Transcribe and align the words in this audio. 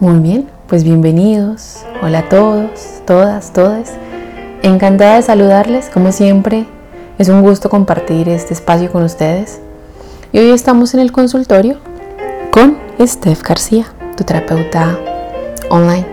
Muy 0.00 0.20
bien, 0.20 0.48
pues 0.68 0.84
bienvenidos. 0.84 1.80
Hola 2.00 2.20
a 2.20 2.28
todos, 2.28 3.02
todas, 3.04 3.52
todas. 3.52 3.94
Encantada 4.62 5.16
de 5.16 5.22
saludarles, 5.22 5.90
como 5.92 6.12
siempre. 6.12 6.68
Es 7.18 7.28
un 7.28 7.42
gusto 7.42 7.68
compartir 7.68 8.28
este 8.28 8.54
espacio 8.54 8.92
con 8.92 9.02
ustedes. 9.02 9.58
Y 10.30 10.38
hoy 10.38 10.52
estamos 10.52 10.94
en 10.94 11.00
el 11.00 11.10
consultorio 11.10 11.78
con 12.52 12.78
Steph 13.04 13.42
García, 13.42 13.86
tu 14.16 14.22
terapeuta 14.22 14.96
online. 15.68 16.06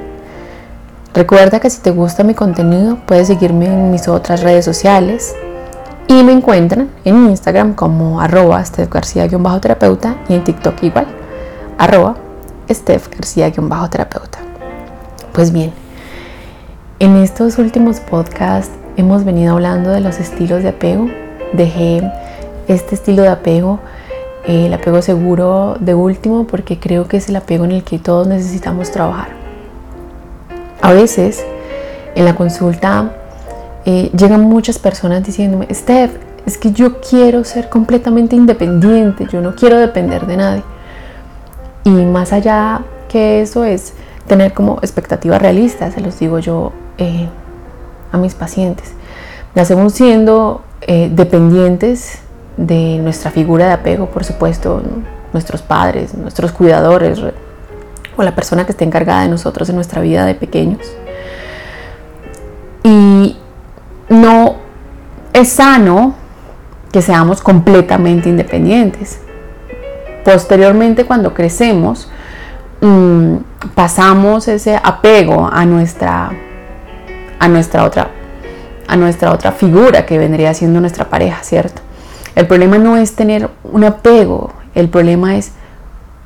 Recuerda 1.14 1.60
que 1.60 1.70
si 1.70 1.80
te 1.80 1.92
gusta 1.92 2.24
mi 2.24 2.34
contenido, 2.34 2.98
puedes 3.06 3.28
seguirme 3.28 3.68
en 3.68 3.92
mis 3.92 4.08
otras 4.08 4.42
redes 4.42 4.66
sociales 4.66 5.36
y 6.08 6.24
me 6.24 6.32
encuentran 6.32 6.90
en 7.04 7.30
Instagram 7.30 7.76
como 7.76 8.20
arroba 8.20 8.66
Steph 8.66 8.90
García-terapeuta 8.90 10.16
y 10.28 10.34
en 10.34 10.44
TikTok 10.44 10.82
igual, 10.82 11.06
arroba 11.78 12.25
Steph 12.69 13.10
García-terapeuta. 13.10 14.39
Pues 15.33 15.51
bien, 15.51 15.71
en 17.00 17.18
estos 17.18 17.57
últimos 17.57 18.00
podcasts 18.00 18.71
hemos 18.97 19.25
venido 19.25 19.54
hablando 19.54 19.89
de 19.92 20.00
los 20.00 20.19
estilos 20.19 20.64
de 20.64 20.70
apego. 20.70 21.09
Dejé 21.54 22.01
este 22.68 22.96
estilo 22.96 23.21
de 23.21 23.29
apego, 23.29 23.79
el 24.47 24.73
apego 24.73 25.01
seguro 25.01 25.75
de 25.79 25.93
último, 25.93 26.47
porque 26.47 26.79
creo 26.79 27.07
que 27.07 27.18
es 27.18 27.29
el 27.29 27.36
apego 27.36 27.65
en 27.65 27.71
el 27.71 27.83
que 27.83 28.00
todos 28.00 28.28
necesitamos 28.28 28.92
trabajar. 28.92 29.29
A 30.82 30.93
veces 30.93 31.43
en 32.16 32.25
la 32.25 32.36
consulta 32.36 33.11
eh, 33.86 34.09
llegan 34.17 34.42
muchas 34.42 34.80
personas 34.80 35.23
diciéndome, 35.23 35.67
Steph, 35.73 36.11
es 36.45 36.58
que 36.58 36.72
yo 36.72 37.02
quiero 37.02 37.44
ser 37.44 37.70
completamente 37.70 38.36
independiente, 38.36 39.28
yo 39.31 39.42
no 39.42 39.56
quiero 39.56 39.78
depender 39.80 40.25
de 40.25 40.38
nadie. 40.38 40.64
Y 41.86 41.92
más 41.92 42.34
allá 42.34 42.81
que 43.08 43.42
eso 43.42 43.64
es 43.64 43.94
tener 44.28 44.54
como 44.54 44.80
expectativas 44.82 45.40
realistas, 45.40 45.94
se 45.94 46.02
los 46.02 46.18
digo 46.18 46.40
yo 46.40 46.72
eh, 46.98 47.30
a 48.12 48.18
mis 48.18 48.34
pacientes. 48.34 48.92
Nacemos 49.54 49.94
siendo 49.94 50.64
eh, 50.82 51.12
dependientes 51.14 52.22
de 52.58 52.98
nuestra 52.98 53.30
figura 53.30 53.68
de 53.68 53.74
apego, 53.74 54.08
por 54.08 54.24
supuesto, 54.24 54.82
nuestros 55.32 55.62
padres, 55.62 56.16
nuestros 56.16 56.52
cuidadores 56.52 57.22
o 58.18 58.24
la 58.24 58.34
persona 58.34 58.66
que 58.66 58.72
esté 58.72 58.84
encargada 58.84 59.22
de 59.22 59.28
nosotros 59.30 59.70
en 59.70 59.76
nuestra 59.76 60.02
vida 60.02 60.26
de 60.26 60.34
pequeños. 60.34 60.81
Y 62.84 63.38
no 64.09 64.56
es 65.34 65.50
sano 65.50 66.16
que 66.92 67.04
seamos 67.04 67.42
completamente 67.42 68.28
independientes 68.28 69.20
posteriormente 70.26 71.06
cuando 71.06 71.34
crecemos, 71.34 72.09
mm, 72.81 73.36
pasamos 73.76 74.50
ese 74.50 74.76
apego 74.76 75.48
a 75.50 75.66
nuestra, 75.66 76.31
a 77.40 77.48
nuestra 77.48 77.86
otra 77.86 78.09
a 78.88 78.96
nuestra 78.96 79.31
otra 79.31 79.52
figura 79.52 80.06
que 80.06 80.18
vendría 80.20 80.53
siendo 80.53 80.80
nuestra 80.80 81.09
pareja, 81.09 81.42
¿cierto? 81.44 81.81
El 82.36 82.48
problema 82.48 82.78
no 82.78 82.98
es 82.98 83.16
tener 83.16 83.50
un 83.64 83.84
apego, 83.84 84.53
el 84.76 84.90
problema 84.90 85.38
es 85.38 85.53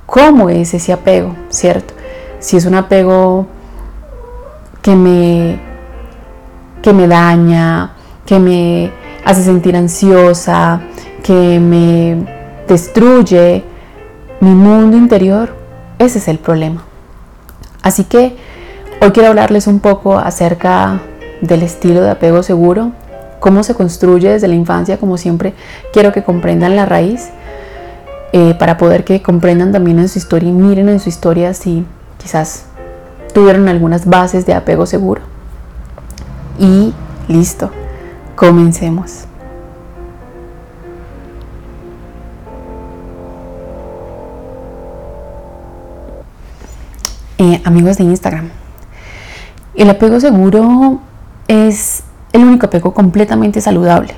cómo 0.06 0.50
es 0.50 0.74
ese 0.74 0.92
apego, 0.92 1.36
¿cierto? 1.50 1.94
Si 2.40 2.58
es 2.58 2.66
un 2.66 2.76
apego 2.76 3.48
que 4.82 4.96
me, 4.96 5.60
que 6.82 6.94
me 6.94 7.08
daña, 7.08 7.92
que 8.26 8.40
me 8.40 8.92
hace 9.24 9.44
sentir 9.44 9.76
ansiosa, 9.76 10.82
que 11.24 11.60
me 11.60 12.26
destruye, 12.68 13.64
mi 14.40 14.52
mundo 14.52 14.98
interior, 14.98 15.56
ese 15.98 16.20
es 16.20 16.28
el 16.28 16.40
problema. 16.40 16.84
Así 17.82 18.04
que 18.04 18.38
hoy 19.02 19.12
quiero 19.12 19.30
hablarles 19.30 19.68
un 19.68 19.80
poco 19.80 20.18
acerca 20.18 21.02
del 21.42 21.64
estilo 21.64 22.02
de 22.02 22.10
apego 22.10 22.44
seguro, 22.44 22.92
cómo 23.40 23.64
se 23.64 23.74
construye 23.74 24.30
desde 24.30 24.48
la 24.48 24.56
infancia, 24.56 24.98
como 24.98 25.18
siempre 25.18 25.54
quiero 25.94 26.12
que 26.12 26.24
comprendan 26.24 26.76
la 26.76 26.86
raíz, 26.86 27.30
eh, 28.32 28.54
para 28.60 28.78
poder 28.78 29.06
que 29.06 29.22
comprendan 29.22 29.72
también 29.72 30.00
en 30.00 30.10
su 30.10 30.20
historia 30.20 30.50
y 30.50 30.54
miren 30.54 30.90
en 30.90 31.00
su 31.00 31.10
historia 31.10 31.54
si 31.54 31.86
quizás 32.22 32.66
tuvieron 33.34 33.68
algunas 33.68 34.06
bases 34.06 34.46
de 34.46 34.54
apego 34.54 34.86
seguro. 34.86 35.22
Y 36.60 36.94
listo, 37.28 37.72
comencemos. 38.36 39.29
Eh, 47.42 47.62
amigos 47.64 47.98
de 47.98 48.04
Instagram. 48.04 48.50
El 49.74 49.90
apego 49.90 50.20
seguro 50.20 51.00
es 51.48 52.04
el 52.34 52.44
único 52.44 52.66
apego 52.66 52.94
completamente 52.94 53.62
saludable 53.62 54.14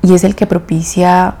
y 0.00 0.14
es 0.14 0.24
el 0.24 0.34
que 0.34 0.46
propicia 0.46 1.34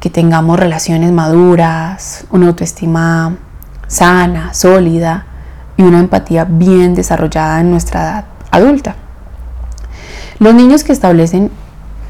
que 0.00 0.10
tengamos 0.10 0.60
relaciones 0.60 1.12
maduras, 1.12 2.26
una 2.30 2.48
autoestima 2.48 3.38
sana, 3.86 4.52
sólida 4.52 5.24
y 5.78 5.82
una 5.82 5.98
empatía 5.98 6.44
bien 6.44 6.94
desarrollada 6.94 7.62
en 7.62 7.70
nuestra 7.70 8.02
edad 8.02 8.24
adulta. 8.50 8.96
Los 10.40 10.52
niños 10.52 10.84
que 10.84 10.92
establecen 10.92 11.50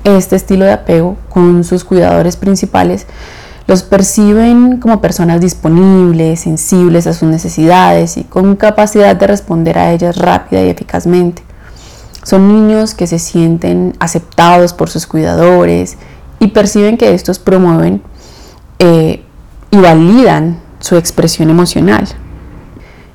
este 0.03 0.35
estilo 0.35 0.65
de 0.65 0.73
apego 0.73 1.17
con 1.29 1.63
sus 1.63 1.85
cuidadores 1.85 2.37
principales 2.37 3.07
los 3.71 3.85
perciben 3.85 4.79
como 4.79 5.01
personas 5.01 5.41
disponibles, 5.41 6.41
sensibles 6.41 7.07
a 7.07 7.13
sus 7.13 7.29
necesidades 7.29 8.17
y 8.17 8.25
con 8.25 8.57
capacidad 8.57 9.15
de 9.15 9.29
responder 9.29 9.79
a 9.79 9.93
ellas 9.93 10.17
rápida 10.17 10.61
y 10.65 10.71
eficazmente. 10.71 11.45
Son 12.25 12.49
niños 12.49 12.95
que 12.95 13.07
se 13.07 13.21
sienten 13.21 13.95
aceptados 14.01 14.73
por 14.73 14.91
sus 14.91 15.07
cuidadores 15.07 15.99
y 16.41 16.49
perciben 16.49 16.99
que 16.99 17.15
estos 17.15 17.39
promueven 17.39 18.03
eh, 18.81 19.23
y 19.71 19.77
validan 19.77 20.59
su 20.81 20.97
expresión 20.97 21.49
emocional. 21.49 22.09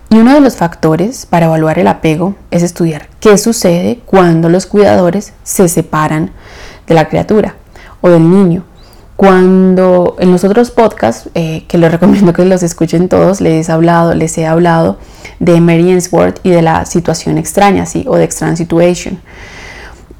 Y 0.09 0.19
uno 0.19 0.35
de 0.35 0.39
los 0.39 0.55
factores 0.55 1.25
para 1.25 1.47
evaluar 1.47 1.79
el 1.79 1.87
apego 1.89 2.33
es 2.49 2.63
estudiar 2.63 3.09
qué 3.19 3.37
sucede 3.37 3.99
cuando 4.05 4.47
los 4.47 4.67
cuidadores 4.67 5.33
se 5.43 5.67
separan 5.67 6.31
de 6.87 6.93
la 6.93 7.09
criatura 7.09 7.55
o 7.99 8.07
del 8.07 8.29
niño 8.29 8.63
cuando 9.15 10.17
en 10.19 10.31
los 10.31 10.43
otros 10.43 10.71
podcasts, 10.71 11.29
eh, 11.35 11.63
que 11.67 11.77
les 11.77 11.91
recomiendo 11.91 12.33
que 12.33 12.43
los 12.43 12.63
escuchen 12.63 13.07
todos, 13.07 13.39
les 13.39 13.69
he 13.69 13.71
hablado, 13.71 14.13
les 14.13 14.37
he 14.37 14.45
hablado 14.45 14.97
de 15.39 15.61
Mary 15.61 15.91
Ainsworth 15.91 16.39
y 16.43 16.49
de 16.49 16.61
la 16.61 16.85
situación 16.85 17.37
extraña, 17.37 17.85
¿sí? 17.85 18.05
o 18.07 18.17
de 18.17 18.25
extraña 18.25 18.55
situation. 18.55 19.19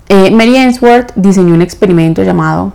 Eh, 0.08 0.32
Mary 0.32 0.56
Ainsworth 0.56 1.12
diseñó 1.16 1.54
un 1.54 1.62
experimento 1.62 2.24
llamado, 2.24 2.74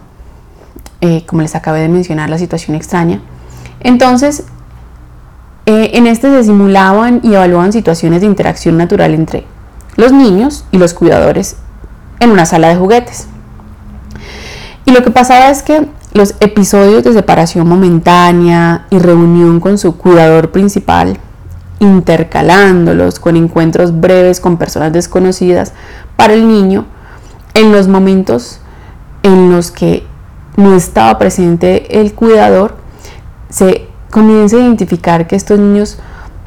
eh, 1.01 1.25
como 1.27 1.41
les 1.43 1.55
acabé 1.55 1.81
de 1.81 1.89
mencionar, 1.89 2.29
la 2.29 2.39
situación 2.39 2.77
extraña. 2.77 3.21
Entonces, 3.81 4.45
en 5.67 6.09
este 6.09 6.29
se 6.31 6.45
simulaban 6.45 7.21
y 7.23 7.35
evaluaban 7.35 7.73
situaciones 7.73 8.23
de 8.23 8.27
interacción 8.27 8.77
natural 8.77 9.15
entre 9.15 9.47
los 9.97 10.11
niños 10.11 10.65
y 10.73 10.79
los 10.79 10.95
cuidadores 10.95 11.57
en 12.19 12.31
una 12.31 12.45
sala 12.45 12.69
de 12.69 12.77
juguetes. 12.77 13.29
Y 14.85 14.91
lo 14.91 15.05
que 15.05 15.13
pasaba 15.13 15.49
es 15.49 15.63
que 15.63 15.87
los 16.13 16.35
episodios 16.41 17.05
de 17.05 17.13
separación 17.13 17.69
momentánea 17.69 18.87
y 18.91 18.99
reunión 18.99 19.61
con 19.61 19.79
su 19.79 19.97
cuidador 19.97 20.51
principal, 20.51 21.19
intercalándolos 21.79 23.21
con 23.21 23.37
encuentros 23.37 23.99
breves 24.01 24.41
con 24.41 24.57
personas 24.57 24.93
desconocidas 24.93 25.73
para 26.17 26.35
el 26.35 26.49
niño, 26.49 26.87
en 27.55 27.73
los 27.73 27.89
momentos 27.89 28.61
en 29.23 29.53
los 29.53 29.71
que 29.71 30.05
no 30.57 30.75
estaba 30.75 31.19
presente 31.19 32.01
el 32.01 32.13
cuidador, 32.13 32.77
se 33.49 33.87
comienza 34.11 34.57
a 34.57 34.61
identificar 34.61 35.27
que 35.27 35.37
estos 35.37 35.59
niños 35.59 35.99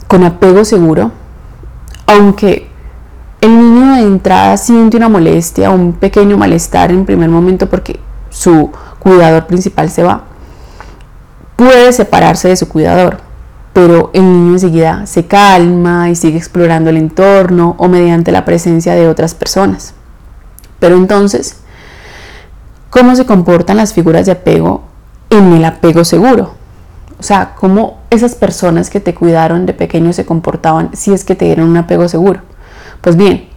con 0.08 0.24
apego 0.24 0.66
seguro, 0.66 1.12
aunque 2.06 2.68
el 3.42 3.58
niño 3.58 3.96
de 3.96 4.02
entrada 4.02 4.58
siente 4.58 4.98
una 4.98 5.10
molestia, 5.10 5.72
un 5.72 5.94
pequeño 5.94 6.38
malestar 6.38 6.92
en 6.92 7.06
primer 7.06 7.30
momento 7.30 7.70
porque 7.70 8.00
su 8.30 8.72
cuidador 9.04 9.46
principal 9.46 9.90
se 9.90 10.04
va, 10.04 10.24
puede 11.56 11.94
separarse 11.94 12.48
de 12.48 12.56
su 12.56 12.68
cuidador, 12.68 13.18
pero 13.74 14.12
el 14.14 14.24
niño 14.24 14.54
enseguida 14.54 15.06
se 15.06 15.26
calma 15.26 16.10
y 16.10 16.16
sigue 16.16 16.38
explorando 16.38 16.90
el 16.90 16.98
entorno 16.98 17.76
o 17.78 17.88
mediante 17.88 18.32
la 18.32 18.46
presencia 18.46 18.96
de 18.96 19.08
otras 19.08 19.36
personas. 19.36 19.94
Pero 20.80 20.96
entonces, 20.96 21.58
¿cómo 22.90 23.16
se 23.16 23.26
comportan 23.26 23.78
las 23.78 23.94
figuras 23.94 24.26
de 24.26 24.34
apego 24.34 24.84
en 25.30 25.54
el 25.54 25.66
apego 25.66 26.04
seguro? 26.04 26.54
O 27.20 27.24
sea, 27.24 27.56
¿cómo 27.56 28.02
esas 28.10 28.36
personas 28.36 28.90
que 28.90 29.00
te 29.00 29.16
cuidaron 29.16 29.66
de 29.66 29.74
pequeño 29.74 30.12
se 30.14 30.26
comportaban 30.26 30.90
si 30.94 31.14
es 31.14 31.24
que 31.24 31.36
te 31.36 31.46
dieron 31.46 31.70
un 31.70 31.78
apego 31.78 32.08
seguro? 32.10 32.42
Pues 33.02 33.16
bien, 33.16 33.48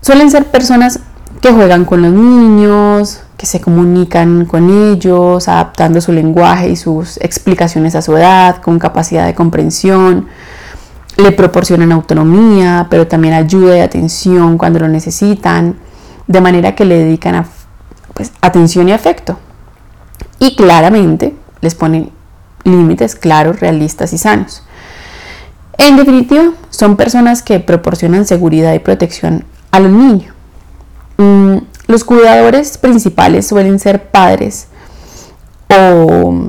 suelen 0.00 0.30
ser 0.30 0.46
personas 0.46 1.00
que 1.40 1.52
juegan 1.52 1.84
con 1.84 2.02
los 2.02 2.12
niños, 2.12 3.22
que 3.38 3.46
se 3.46 3.60
comunican 3.60 4.44
con 4.46 4.68
ellos, 4.68 5.48
adaptando 5.48 6.00
su 6.00 6.12
lenguaje 6.12 6.70
y 6.70 6.76
sus 6.76 7.16
explicaciones 7.18 7.94
a 7.94 8.02
su 8.02 8.16
edad, 8.16 8.60
con 8.60 8.78
capacidad 8.78 9.24
de 9.24 9.34
comprensión. 9.34 10.26
le 11.16 11.32
proporcionan 11.32 11.90
autonomía, 11.90 12.86
pero 12.90 13.08
también 13.08 13.34
ayuda 13.34 13.76
y 13.76 13.80
atención 13.80 14.56
cuando 14.56 14.78
lo 14.78 14.88
necesitan, 14.88 15.76
de 16.28 16.40
manera 16.40 16.76
que 16.76 16.84
le 16.84 16.98
dedican 16.98 17.44
pues, 18.14 18.32
atención 18.40 18.88
y 18.88 18.92
afecto. 18.92 19.38
Y 20.38 20.54
claramente 20.54 21.34
les 21.60 21.74
ponen 21.74 22.10
límites 22.64 23.14
claros, 23.16 23.60
realistas 23.60 24.12
y 24.12 24.18
sanos. 24.18 24.62
En 25.76 25.96
definitiva, 25.96 26.52
son 26.70 26.96
personas 26.96 27.42
que 27.42 27.60
proporcionan 27.60 28.26
seguridad 28.26 28.74
y 28.74 28.80
protección 28.80 29.44
a 29.70 29.80
los 29.80 29.92
niños. 29.92 30.34
Mm, 31.18 31.58
los 31.88 32.04
cuidadores 32.04 32.76
principales 32.78 33.46
suelen 33.46 33.78
ser 33.78 34.10
padres 34.10 34.68
o 35.74 36.48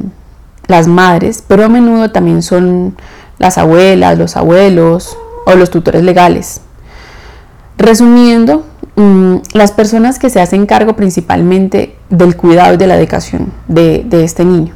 las 0.67 0.87
madres, 0.87 1.43
pero 1.47 1.65
a 1.65 1.69
menudo 1.69 2.11
también 2.11 2.43
son 2.43 2.95
las 3.39 3.57
abuelas, 3.57 4.17
los 4.17 4.35
abuelos 4.35 5.17
o 5.45 5.55
los 5.55 5.69
tutores 5.71 6.03
legales. 6.03 6.61
Resumiendo, 7.77 8.65
mm, 8.97 9.37
las 9.53 9.71
personas 9.71 10.19
que 10.19 10.29
se 10.29 10.41
hacen 10.41 10.65
cargo 10.65 10.97
principalmente 10.97 11.95
del 12.09 12.35
cuidado 12.35 12.73
y 12.73 12.77
de 12.77 12.87
la 12.87 12.97
educación 12.97 13.53
de, 13.69 14.05
este 14.11 14.43
niño. 14.43 14.73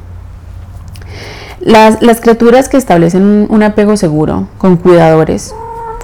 Las, 1.60 2.00
las, 2.02 2.20
criaturas 2.22 2.70
que 2.70 2.78
establecen 2.78 3.46
un 3.50 3.62
apego 3.62 3.98
seguro 3.98 4.48
con 4.56 4.78
cuidadores, 4.78 5.54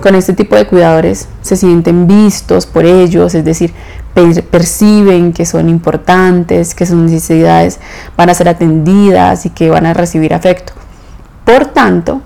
con 0.03 0.15
este 0.15 0.35
tipo 0.35 0.55
de 0.57 0.67
cuidadores, 0.67 1.29
se 1.43 1.57
sienten 1.57 2.07
vistos 2.07 2.67
por 2.67 2.85
ellos, 2.85 3.35
es 3.35 3.45
decir, 3.45 3.73
perciben 4.15 5.33
que 5.33 5.47
son 5.47 5.69
importantes, 5.69 6.75
que 6.75 6.87
sus 6.87 6.97
necesidades 6.97 7.79
van 8.17 8.31
a 8.31 8.35
ser 8.35 8.49
atendidas 8.49 9.47
y 9.47 9.51
que 9.51 9.71
van 9.71 9.87
a 9.87 9.95
recibir 9.95 10.35
afecto. 10.35 10.73
Por 11.45 11.67
tanto, 11.67 12.21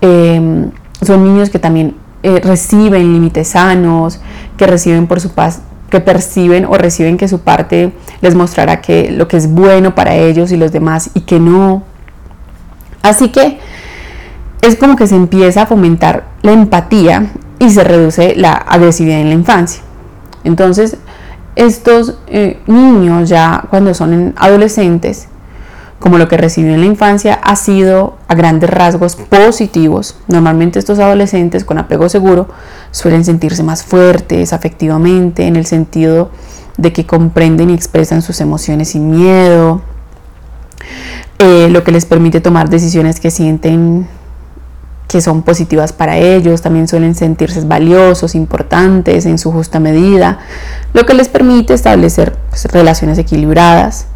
em, 0.00 0.70
son 1.00 1.24
niños 1.24 1.50
que 1.50 1.58
también 1.58 1.94
eh, 2.22 2.40
reciben 2.42 3.12
límites 3.12 3.48
sanos, 3.48 4.20
que 4.56 4.66
reciben 4.66 5.06
por 5.06 5.20
su 5.20 5.30
paz, 5.30 5.60
que 5.90 6.00
perciben 6.00 6.64
o 6.64 6.74
reciben 6.74 7.16
que 7.16 7.28
su 7.28 7.40
parte 7.40 7.92
les 8.20 8.34
mostrará 8.34 8.80
que 8.80 9.10
lo 9.12 9.28
que 9.28 9.36
es 9.36 9.52
bueno 9.52 9.94
para 9.94 10.14
ellos 10.16 10.50
y 10.50 10.56
los 10.56 10.72
demás 10.72 11.10
y 11.14 11.20
que 11.20 11.38
no. 11.38 11.84
Así 13.02 13.28
que 13.28 13.60
es 14.60 14.76
como 14.76 14.96
que 14.96 15.06
se 15.06 15.14
empieza 15.14 15.62
a 15.62 15.66
fomentar 15.66 16.24
la 16.42 16.52
empatía 16.52 17.30
y 17.60 17.70
se 17.70 17.84
reduce 17.84 18.34
la 18.34 18.52
agresividad 18.54 19.20
en 19.20 19.28
la 19.28 19.34
infancia. 19.34 19.82
Entonces, 20.46 20.96
estos 21.56 22.14
eh, 22.28 22.60
niños 22.66 23.28
ya 23.28 23.64
cuando 23.68 23.94
son 23.94 24.34
adolescentes, 24.36 25.28
como 25.98 26.18
lo 26.18 26.28
que 26.28 26.36
recibió 26.36 26.72
en 26.72 26.80
la 26.80 26.86
infancia, 26.86 27.34
ha 27.34 27.56
sido 27.56 28.16
a 28.28 28.34
grandes 28.34 28.70
rasgos 28.70 29.16
positivos. 29.16 30.16
Normalmente 30.28 30.78
estos 30.78 30.98
adolescentes 31.00 31.64
con 31.64 31.78
apego 31.78 32.08
seguro 32.08 32.48
suelen 32.92 33.24
sentirse 33.24 33.62
más 33.62 33.82
fuertes 33.82 34.52
afectivamente, 34.52 35.46
en 35.46 35.56
el 35.56 35.66
sentido 35.66 36.30
de 36.76 36.92
que 36.92 37.06
comprenden 37.06 37.70
y 37.70 37.74
expresan 37.74 38.22
sus 38.22 38.40
emociones 38.40 38.90
sin 38.90 39.10
miedo, 39.10 39.80
eh, 41.38 41.68
lo 41.70 41.82
que 41.82 41.90
les 41.90 42.04
permite 42.04 42.40
tomar 42.40 42.68
decisiones 42.68 43.18
que 43.18 43.30
sienten 43.30 44.06
que 45.08 45.20
son 45.20 45.42
positivas 45.42 45.92
para 45.92 46.16
ellos, 46.16 46.62
también 46.62 46.88
suelen 46.88 47.14
sentirse 47.14 47.60
valiosos, 47.60 48.34
importantes 48.34 49.26
en 49.26 49.38
su 49.38 49.52
justa 49.52 49.78
medida, 49.78 50.40
lo 50.92 51.06
que 51.06 51.14
les 51.14 51.28
permite 51.28 51.74
establecer 51.74 52.36
pues, 52.50 52.64
relaciones 52.66 53.18
equilibradas, 53.18 54.06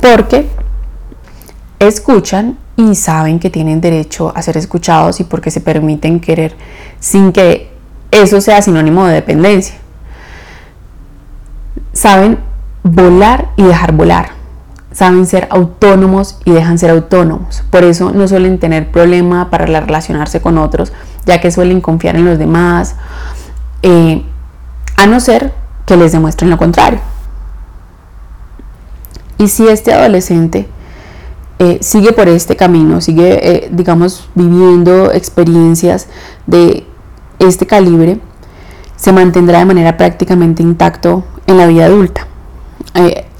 porque 0.00 0.48
escuchan 1.80 2.58
y 2.76 2.94
saben 2.94 3.38
que 3.38 3.50
tienen 3.50 3.80
derecho 3.80 4.32
a 4.34 4.42
ser 4.42 4.56
escuchados 4.56 5.20
y 5.20 5.24
porque 5.24 5.50
se 5.50 5.60
permiten 5.60 6.20
querer 6.20 6.54
sin 7.00 7.32
que 7.32 7.72
eso 8.10 8.40
sea 8.40 8.62
sinónimo 8.62 9.06
de 9.06 9.14
dependencia. 9.14 9.76
Saben 11.92 12.38
volar 12.82 13.50
y 13.56 13.62
dejar 13.62 13.92
volar 13.92 14.33
saben 14.94 15.26
ser 15.26 15.48
autónomos 15.50 16.38
y 16.44 16.52
dejan 16.52 16.78
ser 16.78 16.90
autónomos. 16.90 17.62
Por 17.68 17.84
eso 17.84 18.12
no 18.12 18.26
suelen 18.26 18.58
tener 18.58 18.90
problema 18.90 19.50
para 19.50 19.66
relacionarse 19.66 20.40
con 20.40 20.56
otros, 20.56 20.92
ya 21.26 21.40
que 21.40 21.50
suelen 21.50 21.80
confiar 21.80 22.16
en 22.16 22.24
los 22.24 22.38
demás, 22.38 22.94
eh, 23.82 24.24
a 24.96 25.06
no 25.06 25.20
ser 25.20 25.52
que 25.84 25.96
les 25.96 26.12
demuestren 26.12 26.48
lo 26.48 26.56
contrario. 26.56 27.00
Y 29.36 29.48
si 29.48 29.66
este 29.66 29.92
adolescente 29.92 30.68
eh, 31.58 31.78
sigue 31.82 32.12
por 32.12 32.28
este 32.28 32.56
camino, 32.56 33.00
sigue, 33.00 33.66
eh, 33.66 33.68
digamos, 33.72 34.28
viviendo 34.36 35.12
experiencias 35.12 36.06
de 36.46 36.86
este 37.40 37.66
calibre, 37.66 38.20
se 38.96 39.12
mantendrá 39.12 39.58
de 39.58 39.64
manera 39.64 39.96
prácticamente 39.96 40.62
intacto 40.62 41.24
en 41.48 41.58
la 41.58 41.66
vida 41.66 41.86
adulta. 41.86 42.28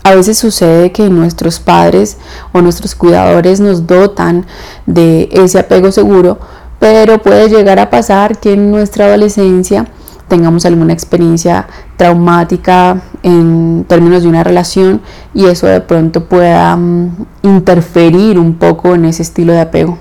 A 0.07 0.15
veces 0.15 0.37
sucede 0.37 0.93
que 0.93 1.09
nuestros 1.09 1.61
padres 1.61 2.19
o 2.53 2.61
nuestros 2.61 2.95
cuidadores 2.95 3.59
nos 3.61 3.87
dotan 3.87 4.45
de 4.85 5.31
ese 5.33 5.59
apego 5.59 5.91
seguro, 5.93 6.39
pero 6.79 7.23
puede 7.23 7.49
llegar 7.49 7.79
a 7.79 7.89
pasar 7.89 8.39
que 8.39 8.53
en 8.53 8.71
nuestra 8.71 9.07
adolescencia 9.07 9.87
tengamos 10.29 10.67
alguna 10.67 10.93
experiencia 10.93 11.69
traumática 11.97 13.01
en 13.23 13.87
términos 13.89 14.25
de 14.25 14.29
una 14.29 14.45
relación 14.45 15.01
y 15.33 15.47
eso 15.47 15.67
de 15.69 15.81
pronto 15.81 16.27
pueda 16.27 16.77
mm, 16.77 17.27
interferir 17.43 18.39
un 18.39 18.59
poco 18.59 18.95
en 18.95 19.07
ese 19.07 19.23
estilo 19.23 19.55
de 19.55 19.63
apego. 19.63 19.99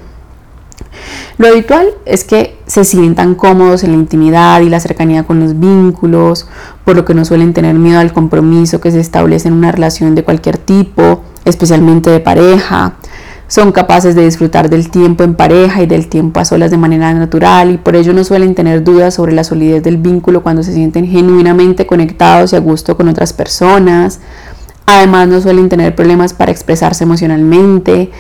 Lo 1.37 1.47
habitual 1.47 1.87
es 2.05 2.23
que 2.23 2.57
se 2.67 2.83
sientan 2.83 3.35
cómodos 3.35 3.83
en 3.83 3.91
la 3.91 3.97
intimidad 3.97 4.61
y 4.61 4.69
la 4.69 4.79
cercanía 4.79 5.23
con 5.23 5.39
los 5.39 5.59
vínculos, 5.59 6.47
por 6.85 6.95
lo 6.95 7.05
que 7.05 7.13
no 7.13 7.25
suelen 7.25 7.53
tener 7.53 7.75
miedo 7.75 7.99
al 7.99 8.13
compromiso 8.13 8.79
que 8.79 8.91
se 8.91 8.99
establece 8.99 9.47
en 9.47 9.55
una 9.55 9.71
relación 9.71 10.15
de 10.15 10.23
cualquier 10.23 10.57
tipo, 10.57 11.23
especialmente 11.45 12.09
de 12.09 12.19
pareja. 12.19 12.93
Son 13.47 13.71
capaces 13.71 14.15
de 14.15 14.25
disfrutar 14.25 14.69
del 14.69 14.89
tiempo 14.89 15.23
en 15.23 15.35
pareja 15.35 15.83
y 15.83 15.85
del 15.85 16.07
tiempo 16.07 16.39
a 16.39 16.45
solas 16.45 16.71
de 16.71 16.77
manera 16.77 17.13
natural 17.13 17.71
y 17.71 17.77
por 17.77 17.95
ello 17.95 18.13
no 18.13 18.23
suelen 18.23 18.55
tener 18.55 18.83
dudas 18.83 19.15
sobre 19.15 19.33
la 19.33 19.43
solidez 19.43 19.83
del 19.83 19.97
vínculo 19.97 20.41
cuando 20.41 20.63
se 20.63 20.73
sienten 20.73 21.05
genuinamente 21.05 21.85
conectados 21.85 22.53
y 22.53 22.55
a 22.55 22.59
gusto 22.59 22.95
con 22.97 23.09
otras 23.09 23.33
personas. 23.33 24.21
Además 24.85 25.27
no 25.27 25.41
suelen 25.41 25.69
tener 25.69 25.95
problemas 25.95 26.33
para 26.33 26.51
expresarse 26.51 27.03
emocionalmente 27.03 28.11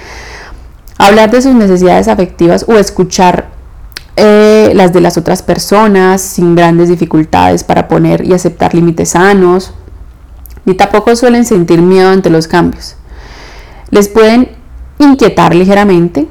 hablar 0.97 1.31
de 1.31 1.41
sus 1.41 1.53
necesidades 1.53 2.07
afectivas 2.07 2.65
o 2.67 2.73
escuchar 2.73 3.49
eh, 4.15 4.71
las 4.75 4.93
de 4.93 5.01
las 5.01 5.17
otras 5.17 5.41
personas 5.41 6.21
sin 6.21 6.55
grandes 6.55 6.89
dificultades 6.89 7.63
para 7.63 7.87
poner 7.87 8.25
y 8.25 8.33
aceptar 8.33 8.75
límites 8.75 9.09
sanos. 9.09 9.73
Ni 10.65 10.75
tampoco 10.75 11.15
suelen 11.15 11.45
sentir 11.45 11.81
miedo 11.81 12.09
ante 12.09 12.29
los 12.29 12.47
cambios. 12.47 12.95
Les 13.89 14.07
pueden 14.07 14.49
inquietar 14.99 15.55
ligeramente, 15.55 16.27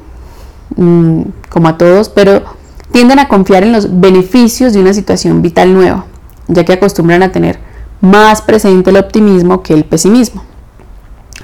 mm, 0.75 1.21
como 1.49 1.67
a 1.67 1.77
todos, 1.77 2.09
pero 2.09 2.43
tienden 2.91 3.19
a 3.19 3.27
confiar 3.27 3.63
en 3.63 3.73
los 3.73 3.99
beneficios 3.99 4.73
de 4.73 4.79
una 4.79 4.93
situación 4.93 5.41
vital 5.41 5.73
nueva, 5.73 6.05
ya 6.47 6.63
que 6.63 6.73
acostumbran 6.73 7.23
a 7.23 7.31
tener 7.31 7.59
más 8.01 8.41
presente 8.41 8.89
el 8.89 8.97
optimismo 8.97 9.63
que 9.63 9.73
el 9.73 9.83
pesimismo. 9.83 10.43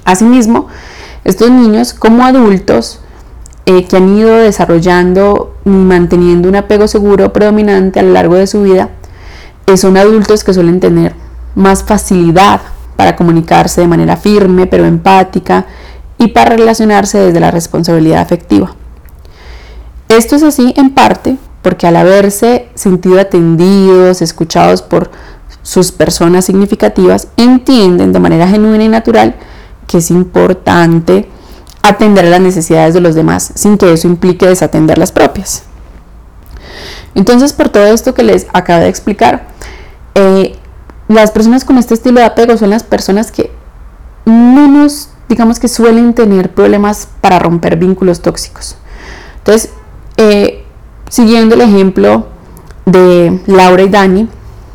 Asimismo, 0.05 0.67
estos 1.23 1.51
niños 1.51 1.93
como 1.93 2.25
adultos 2.25 3.01
eh, 3.69 3.85
que 3.85 3.97
han 3.97 4.17
ido 4.17 4.35
desarrollando 4.35 5.53
y 5.63 5.69
manteniendo 5.69 6.49
un 6.49 6.55
apego 6.55 6.87
seguro 6.87 7.31
predominante 7.31 7.99
a 7.99 8.01
lo 8.01 8.13
largo 8.13 8.33
de 8.33 8.47
su 8.47 8.63
vida, 8.63 8.89
eh, 9.67 9.77
son 9.77 9.95
adultos 9.95 10.43
que 10.43 10.55
suelen 10.55 10.79
tener 10.79 11.13
más 11.53 11.83
facilidad 11.83 12.61
para 12.95 13.15
comunicarse 13.15 13.81
de 13.81 13.87
manera 13.87 14.17
firme 14.17 14.65
pero 14.65 14.85
empática 14.85 15.67
y 16.17 16.29
para 16.29 16.55
relacionarse 16.55 17.19
desde 17.19 17.39
la 17.39 17.51
responsabilidad 17.51 18.21
afectiva. 18.21 18.73
Esto 20.07 20.35
es 20.35 20.41
así 20.41 20.73
en 20.75 20.89
parte 20.95 21.37
porque 21.61 21.85
al 21.85 21.97
haberse 21.97 22.69
sentido 22.73 23.19
atendidos, 23.19 24.23
escuchados 24.23 24.81
por 24.81 25.11
sus 25.61 25.91
personas 25.91 26.45
significativas, 26.45 27.27
entienden 27.37 28.13
de 28.13 28.19
manera 28.19 28.47
genuina 28.47 28.83
y 28.83 28.89
natural 28.89 29.35
que 29.85 29.99
es 29.99 30.09
importante 30.09 31.29
atender 31.89 32.25
las 32.25 32.41
necesidades 32.41 32.93
de 32.93 33.01
los 33.01 33.15
demás 33.15 33.51
sin 33.55 33.77
que 33.77 33.91
eso 33.91 34.07
implique 34.07 34.47
desatender 34.47 34.97
las 34.97 35.11
propias. 35.11 35.63
Entonces, 37.15 37.53
por 37.53 37.69
todo 37.69 37.85
esto 37.85 38.13
que 38.13 38.23
les 38.23 38.47
acabo 38.53 38.81
de 38.81 38.89
explicar, 38.89 39.47
eh, 40.15 40.55
las 41.07 41.31
personas 41.31 41.65
con 41.65 41.77
este 41.77 41.95
estilo 41.95 42.19
de 42.19 42.25
apego 42.27 42.55
son 42.57 42.69
las 42.69 42.83
personas 42.83 43.31
que 43.31 43.51
menos, 44.25 45.09
digamos 45.27 45.59
que 45.59 45.67
suelen 45.67 46.13
tener 46.13 46.51
problemas 46.53 47.07
para 47.21 47.39
romper 47.39 47.77
vínculos 47.77 48.21
tóxicos. 48.21 48.77
Entonces, 49.39 49.71
eh, 50.17 50.63
siguiendo 51.09 51.55
el 51.55 51.61
ejemplo 51.61 52.27
de 52.85 53.39
Laura 53.47 53.81
y 53.83 53.89
Dani, 53.89 54.29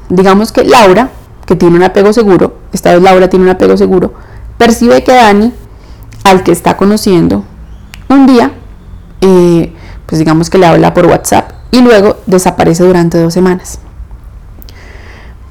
digamos 0.09 0.51
que 0.51 0.65
Laura, 0.65 1.11
que 1.47 1.55
tiene 1.55 1.77
un 1.77 1.83
apego 1.83 2.13
seguro, 2.13 2.57
esta 2.73 2.93
vez 2.93 3.03
Laura 3.03 3.29
tiene 3.29 3.45
un 3.45 3.51
apego 3.51 3.77
seguro, 3.77 4.15
percibe 4.59 5.05
que 5.05 5.13
Dani 5.13 5.53
al 6.25 6.43
que 6.43 6.53
está 6.53 6.77
conociendo 6.77 7.45
un 8.09 8.27
día, 8.27 8.51
eh, 9.21 9.73
pues 10.07 10.19
digamos 10.19 10.51
que 10.51 10.59
le 10.59 10.67
habla 10.67 10.93
por 10.93 11.07
WhatsApp 11.07 11.53
y 11.71 11.81
luego 11.81 12.17
desaparece 12.27 12.83
durante 12.85 13.19
dos 13.19 13.33
semanas. 13.33 13.79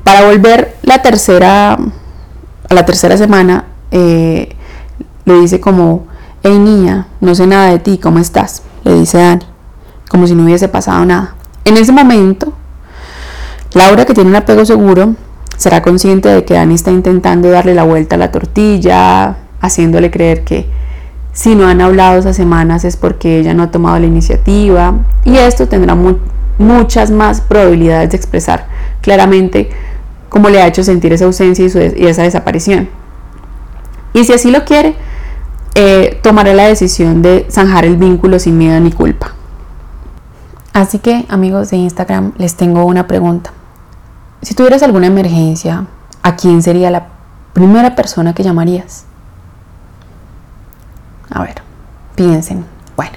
Para 0.03 0.25
volver 0.25 0.75
la 0.83 1.01
tercera, 1.01 1.73
a 1.73 2.73
la 2.73 2.85
tercera 2.85 3.15
semana, 3.17 3.65
eh, 3.91 4.49
le 5.25 5.39
dice 5.39 5.59
como, 5.61 6.07
hey 6.43 6.57
niña, 6.59 7.07
no 7.21 7.35
sé 7.35 7.47
nada 7.47 7.69
de 7.69 7.79
ti, 7.79 7.97
¿cómo 7.97 8.19
estás? 8.19 8.63
Le 8.83 8.95
dice 8.95 9.17
Dani, 9.17 9.45
como 10.09 10.27
si 10.27 10.35
no 10.35 10.43
hubiese 10.43 10.67
pasado 10.67 11.05
nada. 11.05 11.35
En 11.65 11.77
ese 11.77 11.91
momento, 11.91 12.51
Laura, 13.73 14.05
que 14.05 14.13
tiene 14.13 14.29
un 14.29 14.35
apego 14.35 14.65
seguro, 14.65 15.15
será 15.57 15.81
consciente 15.81 16.29
de 16.29 16.43
que 16.43 16.55
Dani 16.55 16.75
está 16.75 16.91
intentando 16.91 17.49
darle 17.49 17.73
la 17.73 17.83
vuelta 17.83 18.15
a 18.15 18.19
la 18.19 18.31
tortilla, 18.31 19.37
haciéndole 19.63 20.11
creer 20.11 20.43
que 20.43 20.67
si 21.31 21.55
no 21.55 21.67
han 21.67 21.81
hablado 21.81 22.19
esas 22.19 22.35
semanas 22.35 22.85
es 22.85 22.95
porque 22.97 23.39
ella 23.39 23.55
no 23.55 23.63
ha 23.63 23.71
tomado 23.71 23.97
la 23.97 24.05
iniciativa 24.05 24.93
y 25.25 25.37
esto 25.37 25.67
tendrá 25.67 25.97
muchas 26.59 27.09
más 27.09 27.41
probabilidades 27.41 28.11
de 28.11 28.17
expresar 28.17 28.67
claramente 29.01 29.71
cómo 30.29 30.49
le 30.49 30.61
ha 30.61 30.67
hecho 30.67 30.83
sentir 30.83 31.13
esa 31.13 31.25
ausencia 31.25 31.65
y, 31.95 32.05
esa 32.05 32.23
desaparición. 32.23 32.89
Y 34.13 34.25
si 34.25 34.33
así 34.33 34.51
lo 34.51 34.65
quiere, 34.65 34.95
eh, 35.75 36.19
tomará 36.21 36.53
la 36.53 36.67
decisión 36.67 37.21
de 37.21 37.47
zanjar 37.49 37.85
el 37.85 37.95
vínculo 37.95 38.37
sin 38.37 38.57
miedo 38.57 38.79
ni 38.79 38.91
culpa. 38.91 39.33
Así 40.73 40.99
que 40.99 41.25
amigos 41.29 41.69
de 41.69 41.77
Instagram, 41.77 42.33
les 42.37 42.55
tengo 42.55 42.83
una 42.85 43.07
pregunta. 43.07 43.51
Si 44.41 44.55
tuvieras 44.55 44.83
alguna 44.83 45.07
emergencia, 45.07 45.85
¿a 46.21 46.35
quién 46.35 46.61
sería 46.61 46.91
la 46.91 47.07
primera 47.53 47.95
persona 47.95 48.33
que 48.33 48.43
llamarías? 48.43 49.05
A 51.33 51.41
ver, 51.41 51.55
piensen. 52.15 52.63
Bueno, 52.95 53.13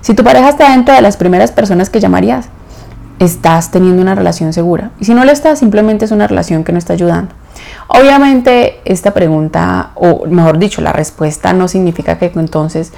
si 0.00 0.14
tu 0.14 0.22
pareja 0.22 0.50
está 0.50 0.70
dentro 0.70 0.94
de 0.94 1.00
las 1.00 1.16
primeras 1.16 1.50
personas 1.50 1.90
que 1.90 1.98
llamarías, 1.98 2.48
estás 3.18 3.70
teniendo 3.70 4.02
una 4.02 4.14
relación 4.14 4.52
segura. 4.52 4.90
Y 5.00 5.06
si 5.06 5.14
no 5.14 5.24
lo 5.24 5.32
estás, 5.32 5.58
simplemente 5.58 6.04
es 6.04 6.12
una 6.12 6.26
relación 6.26 6.62
que 6.62 6.72
no 6.72 6.78
está 6.78 6.92
ayudando. 6.92 7.34
Obviamente 7.88 8.80
esta 8.84 9.12
pregunta, 9.12 9.90
o 9.94 10.26
mejor 10.26 10.58
dicho, 10.58 10.82
la 10.82 10.92
respuesta 10.92 11.52
no 11.52 11.68
significa 11.68 12.18
que 12.18 12.30
entonces 12.36 12.92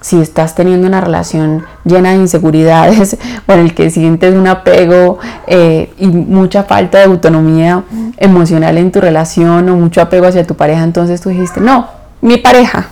si 0.00 0.20
estás 0.20 0.54
teniendo 0.54 0.86
una 0.86 1.00
relación 1.00 1.64
llena 1.84 2.10
de 2.10 2.18
inseguridades 2.18 3.16
o 3.46 3.52
en 3.52 3.58
el 3.58 3.74
que 3.74 3.90
sientes 3.90 4.34
un 4.34 4.46
apego 4.46 5.18
eh, 5.48 5.92
y 5.98 6.06
mucha 6.06 6.62
falta 6.62 6.98
de 6.98 7.04
autonomía 7.04 7.82
emocional 8.16 8.78
en 8.78 8.92
tu 8.92 9.00
relación 9.00 9.68
o 9.68 9.76
mucho 9.76 10.00
apego 10.00 10.26
hacia 10.26 10.46
tu 10.46 10.54
pareja, 10.54 10.84
entonces 10.84 11.20
tú 11.20 11.30
dijiste, 11.30 11.60
no, 11.60 11.88
mi 12.20 12.36
pareja. 12.36 12.88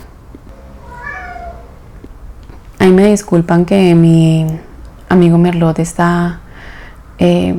Ahí 2.79 2.91
me 2.91 3.05
disculpan 3.05 3.65
que 3.65 3.95
mi 3.95 4.45
amigo 5.09 5.37
Merlot 5.37 5.79
está 5.79 6.39
eh, 7.17 7.57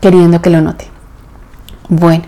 queriendo 0.00 0.42
que 0.42 0.50
lo 0.50 0.60
note. 0.60 0.86
Bueno, 1.88 2.24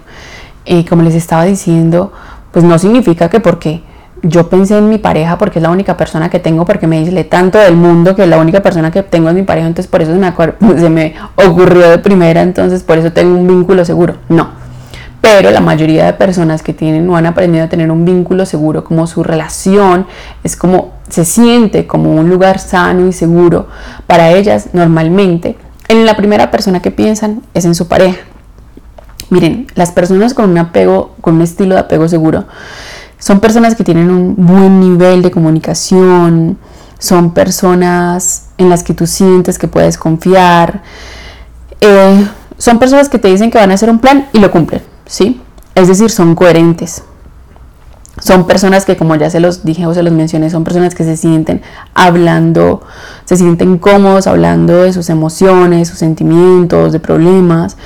eh, 0.65 0.85
como 0.87 1.03
les 1.03 1.15
estaba 1.15 1.45
diciendo, 1.45 2.13
pues 2.53 2.65
no 2.65 2.79
significa 2.79 3.29
que 3.29 3.41
porque 3.41 3.83
yo 4.23 4.49
pensé 4.49 4.79
en 4.79 4.89
mi 4.89 4.99
pareja 4.99 5.37
porque 5.37 5.59
es 5.59 5.63
la 5.63 5.71
única 5.71 5.97
persona 5.97 6.31
que 6.31 6.39
tengo, 6.39 6.65
porque 6.65 6.87
me 6.87 6.99
dice 6.99 7.25
tanto 7.25 7.59
del 7.59 7.77
mundo 7.77 8.17
que 8.17 8.27
la 8.27 8.39
única 8.39 8.63
persona 8.63 8.91
que 8.91 9.03
tengo 9.03 9.29
es 9.29 9.35
mi 9.35 9.43
pareja, 9.43 9.67
entonces 9.67 9.91
por 9.91 10.01
eso 10.01 10.13
se 10.13 10.19
me, 10.19 10.33
se 10.81 10.89
me 10.89 11.15
ocurrió 11.37 11.91
de 11.91 11.99
primera, 11.99 12.41
entonces 12.41 12.83
por 12.83 12.97
eso 12.97 13.13
tengo 13.13 13.39
un 13.39 13.47
vínculo 13.47 13.85
seguro. 13.85 14.17
No. 14.29 14.64
Pero 15.25 15.51
la 15.51 15.61
mayoría 15.61 16.05
de 16.05 16.13
personas 16.13 16.63
que 16.63 16.75
tienen 16.75 17.09
o 17.09 17.17
han 17.17 17.25
aprendido 17.25 17.65
a 17.65 17.69
tener 17.71 17.91
un 17.91 18.05
vínculo 18.05 18.45
seguro, 18.45 18.85
como 18.85 19.07
su 19.07 19.23
relación 19.23 20.07
es 20.43 20.55
como 20.55 20.93
se 21.09 21.25
siente 21.25 21.87
como 21.87 22.13
un 22.13 22.29
lugar 22.29 22.59
sano 22.59 23.09
y 23.09 23.13
seguro 23.15 23.67
para 24.07 24.33
ellas 24.33 24.69
normalmente, 24.75 25.57
en 25.89 26.05
la 26.05 26.15
primera 26.15 26.51
persona 26.51 26.83
que 26.83 26.91
piensan 26.91 27.41
es 27.55 27.65
en 27.65 27.75
su 27.75 27.89
pareja. 27.89 28.19
Miren, 29.31 29.67
las 29.75 29.93
personas 29.93 30.35
con 30.35 30.51
un 30.51 30.59
apego, 30.59 31.15
con 31.23 31.37
un 31.37 31.43
estilo 31.43 31.75
de 31.75 31.81
apego 31.81 32.07
seguro, 32.07 32.45
son 33.19 33.41
personas 33.41 33.75
que 33.75 33.83
tienen 33.83 34.11
un 34.11 34.35
buen 34.37 34.79
nivel 34.79 35.23
de 35.23 35.31
comunicación, 35.31 36.59
son 36.99 37.33
personas 37.33 38.49
en 38.59 38.69
las 38.69 38.83
que 38.83 38.93
tú 38.93 39.07
sientes 39.07 39.59
que 39.59 39.69
puedes 39.69 39.97
confiar, 39.97 40.83
eh, 41.81 42.29
son 42.59 42.79
personas 42.79 43.09
que 43.09 43.19
te 43.19 43.29
dicen 43.29 43.51
que 43.51 43.57
van 43.57 43.71
a 43.71 43.75
hacer 43.75 43.89
un 43.89 44.01
plan 44.01 44.29
y 44.35 44.39
lo 44.39 44.51
cumplen, 44.51 44.83
¿sí? 45.07 45.41
Es 45.75 45.89
decir, 45.89 46.11
son 46.11 46.35
coherentes. 46.35 47.03
Son 48.21 48.47
personas 48.47 48.85
que, 48.85 48.97
como 48.97 49.17
ya 49.17 49.29
se 49.29 49.41
los 49.41 49.65
dije 49.65 49.87
o 49.87 49.95
se 49.95 50.03
los 50.03 50.13
mencioné, 50.13 50.49
son 50.49 50.63
personas 50.63 50.95
que 50.95 51.03
se 51.03 51.17
sienten 51.17 51.63
hablando, 51.95 52.83
se 53.25 53.37
sienten 53.37 53.79
cómodos 53.79 54.29
hablando 54.29 54.83
de 54.83 54.93
sus 54.93 55.11
emociones, 55.11 55.89
sus 55.89 55.99
sentimientos, 55.99 56.93
de 56.93 57.01
problemas. 57.01 57.77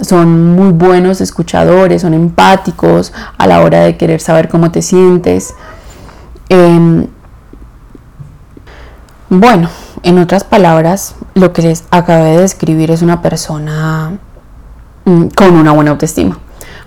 Son 0.00 0.54
muy 0.54 0.72
buenos 0.72 1.20
escuchadores, 1.20 2.02
son 2.02 2.14
empáticos 2.14 3.12
a 3.36 3.46
la 3.46 3.60
hora 3.60 3.80
de 3.80 3.96
querer 3.96 4.20
saber 4.20 4.48
cómo 4.48 4.70
te 4.70 4.82
sientes. 4.82 5.54
Em, 6.48 7.08
bueno, 9.30 9.68
en 10.04 10.18
otras 10.18 10.44
palabras, 10.44 11.16
lo 11.34 11.52
que 11.52 11.62
les 11.62 11.84
acabé 11.90 12.36
de 12.36 12.42
describir 12.42 12.90
es 12.92 13.02
una 13.02 13.20
persona 13.20 14.12
mm, 15.04 15.26
con 15.28 15.56
una 15.56 15.72
buena 15.72 15.90
autoestima. 15.90 16.38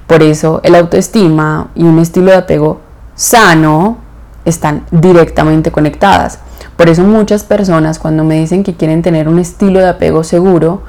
Por 0.08 0.22
eso 0.22 0.62
el 0.64 0.76
autoestima 0.76 1.70
y 1.76 1.84
un 1.84 2.00
estilo 2.00 2.32
de 2.32 2.38
apego 2.38 2.82
sano 3.16 3.98
están 4.46 4.86
directamente 4.92 5.72
conectadas. 5.72 6.40
Por 6.78 6.90
eso 6.90 7.04
muchas 7.04 7.44
personas 7.44 8.00
cuando 8.00 8.24
me 8.24 8.40
dicen 8.40 8.64
que 8.64 8.76
quieren 8.76 9.02
tener 9.02 9.28
un 9.28 9.40
estilo 9.40 9.80
de 9.80 9.90
apego 9.90 10.24
seguro, 10.24 10.84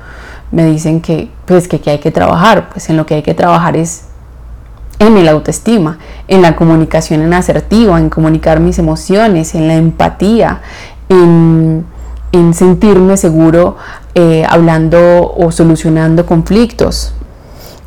me 0.50 0.64
dicen 0.66 1.00
que 1.00 1.30
pues 1.46 1.68
que, 1.68 1.80
hay 1.90 1.98
que 1.98 2.10
trabajar, 2.10 2.68
pues 2.70 2.88
en 2.90 2.96
lo 2.96 3.06
que 3.06 3.14
hay 3.14 3.22
que 3.22 3.34
trabajar 3.34 3.76
es 3.76 4.04
en 4.98 5.16
el 5.16 5.28
autoestima, 5.28 5.98
en 6.28 6.42
la 6.42 6.56
comunicación 6.56 7.22
en 7.22 7.34
asertiva, 7.34 7.98
en 7.98 8.08
comunicar 8.08 8.60
mis 8.60 8.78
emociones, 8.78 9.54
en 9.54 9.68
la 9.68 9.74
empatía, 9.74 10.60
en, 11.08 11.84
sentirme 12.52 13.16
seguro 13.16 13.76
eh, 14.14 14.44
hablando 14.46 15.32
o 15.38 15.50
solucionando 15.50 16.26
conflictos. 16.26 17.14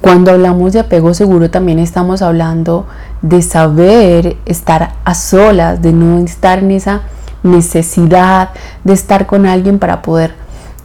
Cuando 0.10 0.32
hablamos 0.32 0.74
de 0.74 0.80
apego 0.80 1.14
seguro 1.14 1.52
también 1.52 1.78
estamos 1.78 2.24
hablando 2.24 2.88
de 3.22 3.44
saber 3.44 4.38
estar 4.48 4.96
a 5.06 5.14
solas, 5.14 5.84
de 5.84 5.94
no 5.94 6.18
estar 6.18 6.58
en 6.58 6.72
esa 6.72 7.02
necesidad 7.44 8.50
de 8.84 8.94
estar 8.94 9.28
con 9.28 9.46
alguien 9.46 9.78
para 9.78 10.02
poder 10.02 10.34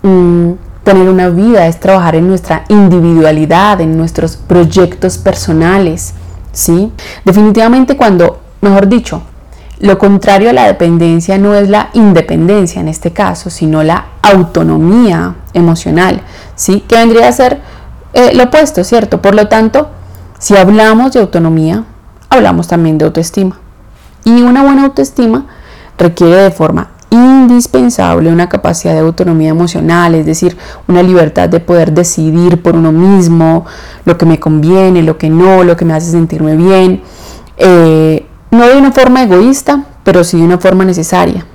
mm, 0.03 0.51
tener 0.83 1.09
una 1.09 1.31
vida, 1.31 1.67
es 1.67 1.81
trabajar 1.81 2.17
en 2.17 2.29
nuestra 2.29 2.65
individualidad, 2.69 3.81
en 3.81 3.97
nuestros 3.97 4.37
proyectos 4.37 5.17
personales, 5.17 6.13
¿sí? 6.53 6.93
Definitivamente 7.25 7.97
cuando, 7.97 8.41
mejor 8.61 8.89
dicho, 8.89 9.23
lo 9.81 9.99
contrario 9.99 10.51
a 10.51 10.53
la 10.53 10.67
dependencia 10.67 11.39
no 11.39 11.55
es 11.55 11.71
la 11.71 11.89
independencia 11.95 12.79
en 12.79 12.89
este 12.89 13.15
caso, 13.15 13.49
sino 13.49 13.83
la 13.83 14.05
autonomía 14.21 15.37
emocional, 15.55 16.21
¿sí? 16.57 16.85
Que 16.87 16.97
vendría 16.97 17.29
a 17.29 17.33
ser 17.33 17.74
eh, 18.15 18.33
lo 18.35 18.45
opuesto, 18.45 18.85
¿cierto? 18.85 19.21
Por 19.21 19.35
lo 19.35 19.49
tanto, 19.49 19.89
si 20.39 20.57
hablamos 20.57 21.13
de 21.13 21.21
autonomía, 21.21 21.85
hablamos 22.31 22.69
también 22.69 22.97
de 22.97 23.05
autoestima. 23.05 23.59
Y 24.25 24.43
una 24.43 24.63
buena 24.63 24.85
autoestima 24.85 25.47
requiere 25.99 26.37
de 26.37 26.51
forma 26.51 26.91
indispensable 27.11 28.33
una 28.33 28.49
capacidad 28.49 28.95
de 28.95 29.01
autonomía 29.01 29.51
emocional, 29.51 30.15
es 30.15 30.27
decir, 30.27 30.57
una 30.89 31.03
libertad 31.03 31.49
de 31.49 31.61
poder 31.61 31.93
decidir 31.93 32.63
por 32.63 32.75
uno 32.75 32.93
mismo 32.93 33.67
lo 34.05 34.19
que 34.19 34.27
me 34.27 34.41
conviene, 34.41 35.03
lo 35.03 35.19
que 35.19 35.31
no, 35.31 35.63
lo 35.63 35.77
que 35.77 35.85
me 35.85 35.95
hace 35.95 36.11
sentirme 36.11 36.57
bien. 36.57 37.03
Eh, 37.57 38.27
no 38.51 38.67
de 38.67 38.77
una 38.77 38.93
forma 38.93 39.23
egoísta, 39.23 39.85
pero 40.03 40.25
sí 40.25 40.39
de 40.39 40.45
una 40.45 40.59
forma 40.59 40.85
necesaria. 40.85 41.47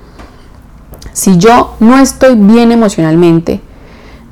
Si 1.13 1.37
yo 1.37 1.75
no 1.79 1.97
estoy 1.99 2.35
bien 2.35 2.71
emocionalmente, 2.71 3.61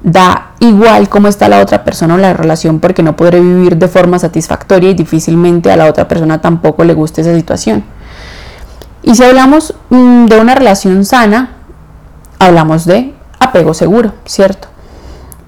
da 0.04 0.52
igual 0.60 1.10
cómo 1.10 1.28
está 1.28 1.50
la 1.50 1.60
otra 1.60 1.84
persona 1.84 2.16
o 2.16 2.18
la 2.18 2.34
relación 2.34 2.80
porque 2.80 3.04
no 3.04 3.16
podré 3.16 3.40
vivir 3.40 3.78
de 3.78 3.88
forma 3.88 4.20
satisfactoria 4.20 4.92
y 4.92 4.94
difícilmente 4.94 5.72
a 5.72 5.78
la 5.78 5.86
otra 5.86 6.08
persona 6.08 6.42
tampoco 6.42 6.84
le 6.84 6.94
guste 6.94 7.22
esa 7.22 7.36
situación. 7.36 7.84
Y 9.04 9.16
si 9.16 9.24
hablamos 9.24 9.74
mm, 9.90 10.26
de 10.26 10.40
una 10.40 10.56
relación 10.56 11.06
sana, 11.06 11.52
hablamos 12.40 12.86
de 12.86 13.14
apego 13.40 13.74
seguro, 13.74 14.14
¿cierto? 14.26 14.68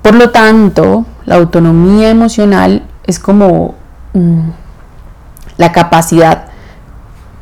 Por 0.02 0.16
lo 0.16 0.30
tanto, 0.30 1.06
la 1.26 1.36
autonomía 1.36 2.10
emocional 2.10 2.84
es 3.06 3.20
como 3.20 3.76
mm, 4.14 4.50
la 5.58 5.72
capacidad 5.72 6.46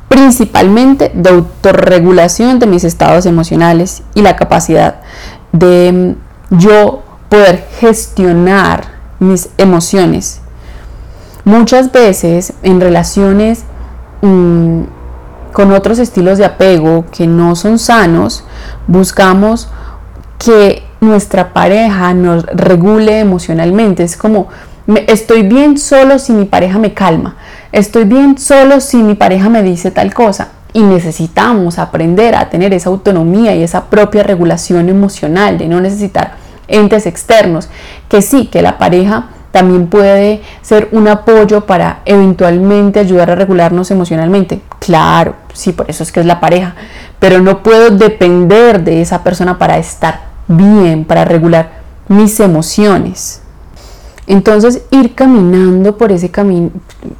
principalmente 0.07 1.11
de 1.13 1.29
autorregulación 1.29 2.59
de 2.59 2.65
mis 2.65 2.83
estados 2.83 3.25
emocionales 3.25 4.03
y 4.15 4.21
la 4.21 4.35
capacidad 4.35 5.01
de 5.51 6.15
mm, 6.15 6.26
yo 6.49 7.03
poder 7.29 7.65
gestionar 7.79 8.85
mis 9.19 9.49
emociones. 9.57 10.41
Muchas 11.43 11.91
veces 11.91 12.53
en 12.63 12.81
relaciones 12.81 13.63
mm, 14.21 14.81
con 15.53 15.71
otros 15.71 15.99
estilos 15.99 16.37
de 16.37 16.45
apego 16.45 17.05
que 17.11 17.25
no 17.25 17.55
son 17.55 17.79
sanos, 17.79 18.43
buscamos 18.87 19.69
que 20.37 20.83
nuestra 21.01 21.53
pareja 21.53 22.13
nos 22.13 22.45
regule 22.45 23.19
emocionalmente. 23.19 24.03
Es 24.03 24.17
como, 24.17 24.47
estoy 25.07 25.43
bien 25.43 25.77
solo 25.77 26.19
si 26.19 26.33
mi 26.33 26.45
pareja 26.45 26.79
me 26.79 26.93
calma. 26.93 27.35
Estoy 27.71 28.05
bien 28.05 28.37
solo 28.37 28.79
si 28.79 28.97
mi 28.97 29.15
pareja 29.15 29.49
me 29.49 29.63
dice 29.63 29.91
tal 29.91 30.13
cosa. 30.13 30.49
Y 30.77 30.83
necesitamos 30.83 31.79
aprender 31.79 32.35
a 32.35 32.51
tener 32.51 32.71
esa 32.71 32.89
autonomía 32.91 33.55
y 33.55 33.63
esa 33.63 33.85
propia 33.85 34.21
regulación 34.21 34.89
emocional 34.89 35.57
de 35.57 35.67
no 35.67 35.81
necesitar 35.81 36.35
entes 36.67 37.07
externos. 37.07 37.67
Que 38.07 38.21
sí, 38.21 38.45
que 38.45 38.61
la 38.61 38.77
pareja 38.77 39.29
también 39.51 39.87
puede 39.87 40.43
ser 40.61 40.87
un 40.91 41.07
apoyo 41.07 41.61
para 41.65 42.01
eventualmente 42.05 42.99
ayudar 42.99 43.31
a 43.31 43.35
regularnos 43.35 43.89
emocionalmente. 43.89 44.61
Claro, 44.77 45.33
sí, 45.51 45.71
por 45.71 45.89
eso 45.89 46.03
es 46.03 46.11
que 46.11 46.19
es 46.19 46.27
la 46.27 46.39
pareja. 46.39 46.75
Pero 47.17 47.39
no 47.39 47.63
puedo 47.63 47.89
depender 47.89 48.83
de 48.83 49.01
esa 49.01 49.23
persona 49.23 49.57
para 49.57 49.79
estar 49.79 50.27
bien, 50.47 51.05
para 51.05 51.25
regular 51.25 51.71
mis 52.07 52.39
emociones. 52.39 53.41
Entonces 54.27 54.83
ir 54.91 55.15
caminando 55.15 55.97
por 55.97 56.11
ese 56.11 56.29
camino, 56.29 56.69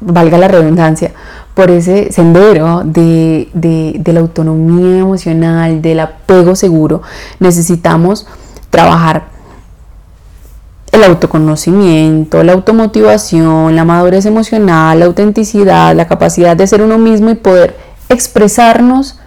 valga 0.00 0.38
la 0.38 0.46
redundancia, 0.46 1.10
por 1.58 1.72
ese 1.72 2.12
sendero 2.12 2.82
de, 2.84 3.48
de, 3.52 4.12
la 4.12 4.20
autonomía 4.20 5.00
emocional, 5.00 5.82
del 5.82 5.98
apego 5.98 6.54
seguro, 6.54 7.02
necesitamos 7.40 8.28
trabajar 8.70 9.24
el 10.92 11.02
autoconocimiento, 11.02 12.44
la 12.44 12.52
automotivación, 12.52 13.74
la 13.74 13.84
madurez 13.84 14.24
emocional, 14.24 15.00
la 15.00 15.06
autenticidad, 15.06 15.96
la 15.96 16.06
capacidad 16.06 16.56
de 16.56 16.64
ser 16.64 16.80
uno 16.80 16.96
mismo 16.96 17.28
y 17.30 17.34
poder 17.34 17.76
expresarnos 18.08 19.18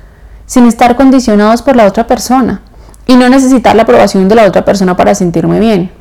sin 0.46 0.68
estar 0.68 0.96
condicionados 0.96 1.62
por 1.62 1.76
la 1.76 1.86
otra 1.86 2.08
persona 2.08 2.62
y 3.08 3.18
no 3.18 3.28
necesitar 3.28 3.76
la 3.76 3.82
aprobación 3.82 4.30
de 4.30 4.36
la 4.36 4.46
otra 4.46 4.64
persona 4.64 4.96
para 4.96 5.16
sentirme 5.16 5.60
bien. 5.60 5.92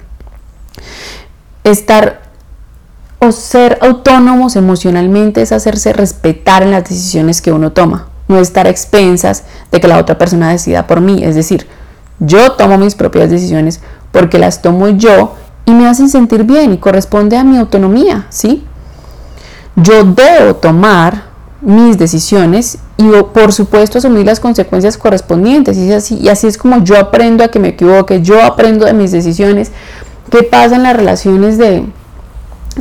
Estar 1.64 2.29
o 3.20 3.32
ser 3.32 3.78
autónomos 3.82 4.56
emocionalmente 4.56 5.42
es 5.42 5.52
hacerse 5.52 5.92
respetar 5.92 6.62
en 6.62 6.70
las 6.70 6.84
decisiones 6.84 7.42
que 7.42 7.52
uno 7.52 7.72
toma, 7.72 8.08
no 8.28 8.38
estar 8.38 8.66
a 8.66 8.70
expensas 8.70 9.44
de 9.70 9.80
que 9.80 9.88
la 9.88 9.98
otra 9.98 10.18
persona 10.18 10.50
decida 10.50 10.86
por 10.86 11.00
mí, 11.00 11.22
es 11.22 11.34
decir, 11.34 11.66
yo 12.18 12.52
tomo 12.52 12.78
mis 12.78 12.94
propias 12.94 13.30
decisiones 13.30 13.80
porque 14.10 14.38
las 14.38 14.62
tomo 14.62 14.88
yo 14.88 15.34
y 15.66 15.72
me 15.72 15.86
hacen 15.86 16.08
sentir 16.08 16.44
bien 16.44 16.72
y 16.72 16.78
corresponde 16.78 17.36
a 17.36 17.44
mi 17.44 17.58
autonomía, 17.58 18.26
¿sí? 18.30 18.64
Yo 19.76 20.04
debo 20.04 20.56
tomar 20.56 21.30
mis 21.60 21.98
decisiones 21.98 22.78
y 22.96 23.10
por 23.34 23.52
supuesto 23.52 23.98
asumir 23.98 24.26
las 24.26 24.40
consecuencias 24.40 24.96
correspondientes 24.96 25.76
y 25.76 25.92
así, 25.92 26.16
y 26.16 26.28
así 26.28 26.46
es 26.46 26.56
como 26.56 26.82
yo 26.82 26.98
aprendo 26.98 27.44
a 27.44 27.48
que 27.48 27.58
me 27.58 27.68
equivoque, 27.68 28.22
yo 28.22 28.42
aprendo 28.42 28.86
de 28.86 28.94
mis 28.94 29.12
decisiones. 29.12 29.70
¿Qué 30.30 30.42
pasa 30.42 30.76
en 30.76 30.84
las 30.84 30.96
relaciones 30.96 31.58
de, 31.58 31.84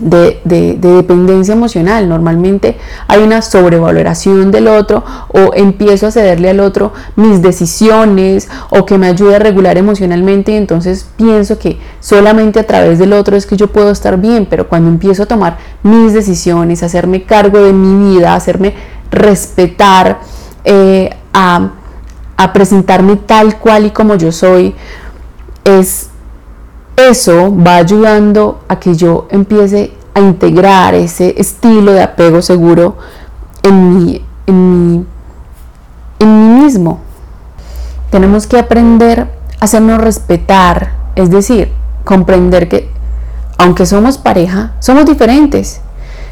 de, 0.02 0.40
dependencia 0.80 1.54
emocional. 1.54 2.08
Normalmente 2.08 2.78
hay 3.08 3.22
una 3.22 3.42
sobrevaloración 3.42 4.52
del 4.52 4.68
otro 4.68 5.04
o 5.30 5.54
empiezo 5.54 6.08
a 6.08 6.12
cederle 6.12 6.50
al 6.50 6.60
otro 6.60 6.94
mis 7.16 7.42
decisiones 7.42 8.50
o 8.70 8.86
que 8.86 8.98
me 8.98 9.08
ayude 9.08 9.36
a 9.36 9.40
regular 9.40 9.78
emocionalmente 9.78 10.52
y 10.52 10.56
entonces 10.56 11.08
pienso 11.18 11.60
que 11.60 11.80
solamente 12.00 12.60
a 12.60 12.68
través 12.68 13.00
del 13.00 13.14
otro 13.14 13.36
es 13.36 13.46
que 13.46 13.58
yo 13.58 13.68
puedo 13.68 13.92
estar 13.92 14.18
bien, 14.18 14.48
pero 14.50 14.68
cuando 14.68 14.90
empiezo 14.90 15.24
a 15.24 15.26
tomar 15.26 15.58
mis 15.84 16.14
decisiones, 16.14 16.84
a 16.84 16.88
hacerme 16.88 17.24
cargo 17.24 17.60
de 17.60 17.74
mi 17.74 18.12
vida, 18.16 18.34
hacerme 18.34 18.74
respetar, 19.12 20.20
eh, 20.64 21.10
a, 21.34 21.72
a 22.38 22.54
presentarme 22.54 23.16
tal 23.16 23.58
cual 23.58 23.86
y 23.86 23.92
como 23.92 24.16
yo 24.16 24.32
soy, 24.32 24.76
es 25.64 26.10
eso 27.00 27.56
va 27.56 27.76
ayudando 27.76 28.62
a 28.68 28.80
que 28.80 28.96
yo 28.96 29.28
empiece 29.30 29.94
a 30.14 30.20
integrar 30.20 30.94
ese 30.94 31.36
estilo 31.38 31.92
de 31.92 32.04
apego 32.04 32.42
seguro 32.42 32.98
en 33.64 33.96
mí, 33.96 34.26
en 34.48 34.96
mí, 34.96 35.06
mismo. 36.62 37.00
Tenemos 38.10 38.48
que 38.48 38.60
aprender 38.60 39.28
a 39.60 39.66
hacernos 39.66 40.00
respetar, 40.00 40.94
es 41.16 41.30
decir, 41.30 41.72
comprender 42.04 42.68
que 42.68 42.92
aunque 43.58 43.86
somos 43.86 44.18
pareja, 44.18 44.74
somos 44.80 45.06
diferentes. 45.06 45.82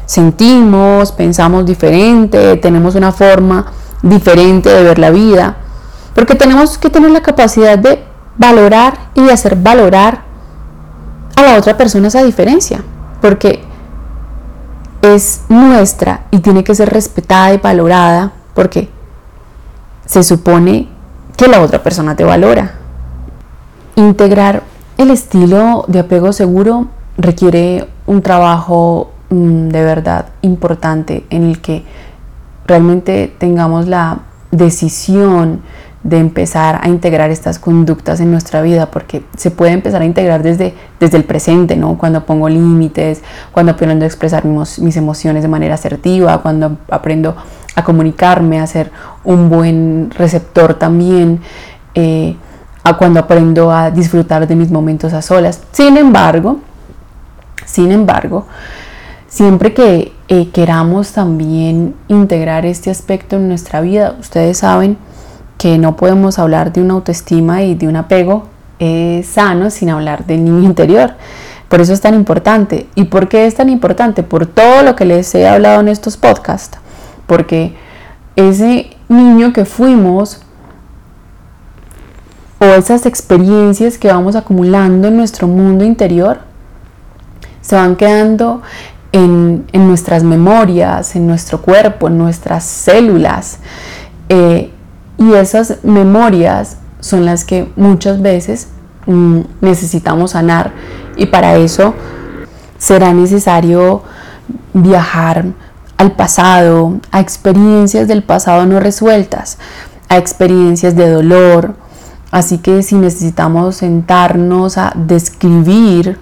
Sentimos, 0.06 1.12
pensamos 1.12 1.66
diferente, 1.66 2.56
tenemos 2.56 2.94
una 2.94 3.12
forma 3.12 3.66
diferente 4.02 4.70
de 4.70 4.82
ver 4.82 4.98
la 4.98 5.10
vida, 5.10 5.56
porque 6.14 6.34
tenemos 6.34 6.78
que 6.78 6.88
tener 6.88 7.10
la 7.10 7.20
capacidad 7.20 7.78
de 7.78 8.02
valorar 8.38 9.10
y 9.14 9.22
de 9.22 9.32
hacer 9.32 9.56
valorar 9.56 10.27
a 11.38 11.42
la 11.42 11.56
otra 11.56 11.76
persona 11.76 12.08
esa 12.08 12.24
diferencia, 12.24 12.80
porque 13.20 13.60
es 15.02 15.42
nuestra 15.48 16.26
y 16.30 16.40
tiene 16.40 16.64
que 16.64 16.74
ser 16.74 16.90
respetada 16.90 17.54
y 17.54 17.58
valorada, 17.58 18.32
porque 18.54 18.88
se 20.04 20.22
supone 20.22 20.88
que 21.36 21.46
la 21.46 21.60
otra 21.60 21.82
persona 21.82 22.16
te 22.16 22.24
valora. 22.24 22.74
Integrar 23.94 24.64
el 24.96 25.10
estilo 25.10 25.84
de 25.86 26.00
apego 26.00 26.32
seguro 26.32 26.88
requiere 27.16 27.88
un 28.06 28.22
trabajo 28.22 29.12
mm, 29.30 29.68
de 29.68 29.84
verdad 29.84 30.26
importante 30.42 31.24
en 31.30 31.44
el 31.44 31.60
que 31.60 31.84
realmente 32.66 33.32
tengamos 33.38 33.86
la 33.86 34.18
decisión 34.50 35.62
de 36.02 36.18
empezar 36.18 36.78
a 36.82 36.88
integrar 36.88 37.30
estas 37.30 37.58
conductas 37.58 38.20
en 38.20 38.30
nuestra 38.30 38.62
vida, 38.62 38.90
porque 38.90 39.24
se 39.36 39.50
puede 39.50 39.72
empezar 39.72 40.02
a 40.02 40.04
integrar 40.04 40.42
desde, 40.42 40.74
desde 41.00 41.16
el 41.16 41.24
presente, 41.24 41.76
¿no? 41.76 41.98
Cuando 41.98 42.24
pongo 42.24 42.48
límites, 42.48 43.22
cuando 43.52 43.72
aprendo 43.72 44.04
a 44.04 44.06
expresar 44.06 44.44
mis, 44.44 44.96
emociones 44.96 45.42
de 45.42 45.48
manera 45.48 45.74
asertiva, 45.74 46.40
cuando 46.40 46.78
aprendo 46.90 47.36
a 47.74 47.84
comunicarme, 47.84 48.60
a 48.60 48.66
ser 48.66 48.90
un 49.24 49.48
buen 49.48 50.10
receptor 50.16 50.74
también, 50.74 51.40
eh, 51.94 52.36
a 52.84 52.96
cuando 52.96 53.20
aprendo 53.20 53.72
a 53.72 53.90
disfrutar 53.90 54.46
de 54.46 54.54
mis 54.54 54.70
momentos 54.70 55.12
a 55.12 55.20
solas. 55.20 55.62
Sin 55.72 55.96
embargo, 55.96 56.60
sin 57.66 57.90
embargo, 57.90 58.46
siempre 59.26 59.74
que 59.74 60.12
eh, 60.28 60.48
queramos 60.50 61.12
también 61.12 61.94
integrar 62.06 62.64
este 62.66 62.90
aspecto 62.90 63.36
en 63.36 63.48
nuestra 63.48 63.80
vida, 63.80 64.14
ustedes 64.20 64.58
saben, 64.58 64.96
que 65.58 65.76
no 65.76 65.96
podemos 65.96 66.38
hablar 66.38 66.72
de 66.72 66.80
una 66.80 66.94
autoestima 66.94 67.62
y 67.62 67.74
de 67.74 67.88
un 67.88 67.96
apego 67.96 68.44
eh, 68.78 69.26
sano 69.28 69.70
sin 69.70 69.90
hablar 69.90 70.24
del 70.24 70.44
niño 70.44 70.62
interior. 70.62 71.14
Por 71.68 71.80
eso 71.80 71.92
es 71.92 72.00
tan 72.00 72.14
importante. 72.14 72.86
¿Y 72.94 73.04
por 73.04 73.28
qué 73.28 73.46
es 73.46 73.56
tan 73.56 73.68
importante? 73.68 74.22
Por 74.22 74.46
todo 74.46 74.82
lo 74.82 74.96
que 74.96 75.04
les 75.04 75.34
he 75.34 75.46
hablado 75.46 75.80
en 75.80 75.88
estos 75.88 76.16
podcasts. 76.16 76.78
Porque 77.26 77.74
ese 78.36 78.90
niño 79.08 79.52
que 79.52 79.64
fuimos 79.64 80.40
o 82.60 82.64
esas 82.64 83.04
experiencias 83.04 83.98
que 83.98 84.08
vamos 84.08 84.36
acumulando 84.36 85.08
en 85.08 85.16
nuestro 85.16 85.46
mundo 85.46 85.84
interior 85.84 86.40
se 87.60 87.76
van 87.76 87.96
quedando 87.96 88.62
en, 89.12 89.66
nuestras 89.72 90.22
memorias, 90.22 91.16
en 91.16 91.26
nuestro 91.26 91.60
cuerpo, 91.60 92.08
en 92.08 92.16
nuestras 92.16 92.64
células. 92.64 93.58
Eh, 94.28 94.70
y 95.18 95.34
esas 95.34 95.78
memorias 95.82 96.76
son 97.00 97.26
las 97.26 97.44
que 97.44 97.70
muchas 97.76 98.22
veces 98.22 98.68
mm, 99.06 99.40
necesitamos 99.60 100.30
sanar 100.30 100.72
y 101.16 101.26
para 101.26 101.56
eso 101.56 101.94
será 102.78 103.12
necesario 103.12 104.02
viajar 104.72 105.46
al 105.96 106.12
pasado, 106.12 107.00
a 107.10 107.18
experiencias 107.18 108.06
del 108.06 108.22
pasado 108.22 108.64
no 108.66 108.78
resueltas, 108.78 109.58
a 110.08 110.16
experiencias 110.16 110.94
de 110.94 111.10
dolor. 111.10 111.74
Así 112.30 112.58
que 112.58 112.84
si 112.84 112.94
necesitamos 112.94 113.76
sentarnos 113.76 114.78
a 114.78 114.92
describir 114.94 116.18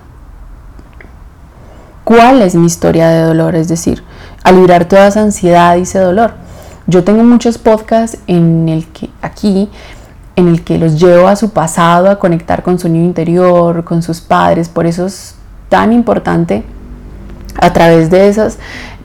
cuál 2.04 2.40
es 2.40 2.54
mi 2.54 2.66
historia 2.66 3.08
de 3.08 3.22
dolor, 3.22 3.54
es 3.54 3.68
decir, 3.68 4.02
a 4.44 4.52
librar 4.52 4.86
toda 4.86 5.08
esa 5.08 5.20
ansiedad 5.20 5.76
y 5.76 5.82
ese 5.82 5.98
dolor 5.98 6.45
yo 6.86 7.04
tengo 7.04 7.24
muchos 7.24 7.58
podcasts 7.58 8.18
en 8.26 8.68
el 8.68 8.86
que 8.86 9.10
aquí 9.22 9.68
en 10.36 10.48
el 10.48 10.62
que 10.62 10.78
los 10.78 11.00
llevo 11.00 11.28
a 11.28 11.36
su 11.36 11.50
pasado, 11.50 12.10
a 12.10 12.18
conectar 12.18 12.62
con 12.62 12.78
su 12.78 12.88
niño 12.88 13.06
interior, 13.06 13.84
con 13.84 14.02
sus 14.02 14.20
padres. 14.20 14.68
Por 14.68 14.86
eso 14.86 15.06
es 15.06 15.34
tan 15.70 15.92
importante 15.92 16.62
a 17.58 17.72
través 17.72 18.10
de 18.10 18.28
esas 18.28 18.58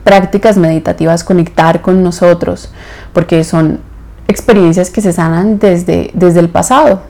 prácticas 0.04 0.58
meditativas 0.58 1.24
conectar 1.24 1.82
con 1.82 2.04
nosotros, 2.04 2.70
porque 3.14 3.46
son 3.46 3.80
experiencias 4.28 4.90
que 4.90 5.02
se 5.02 5.14
sanan 5.14 5.58
desde, 5.58 6.12
desde 6.14 6.42
el 6.42 6.50
pasado. 6.50 7.02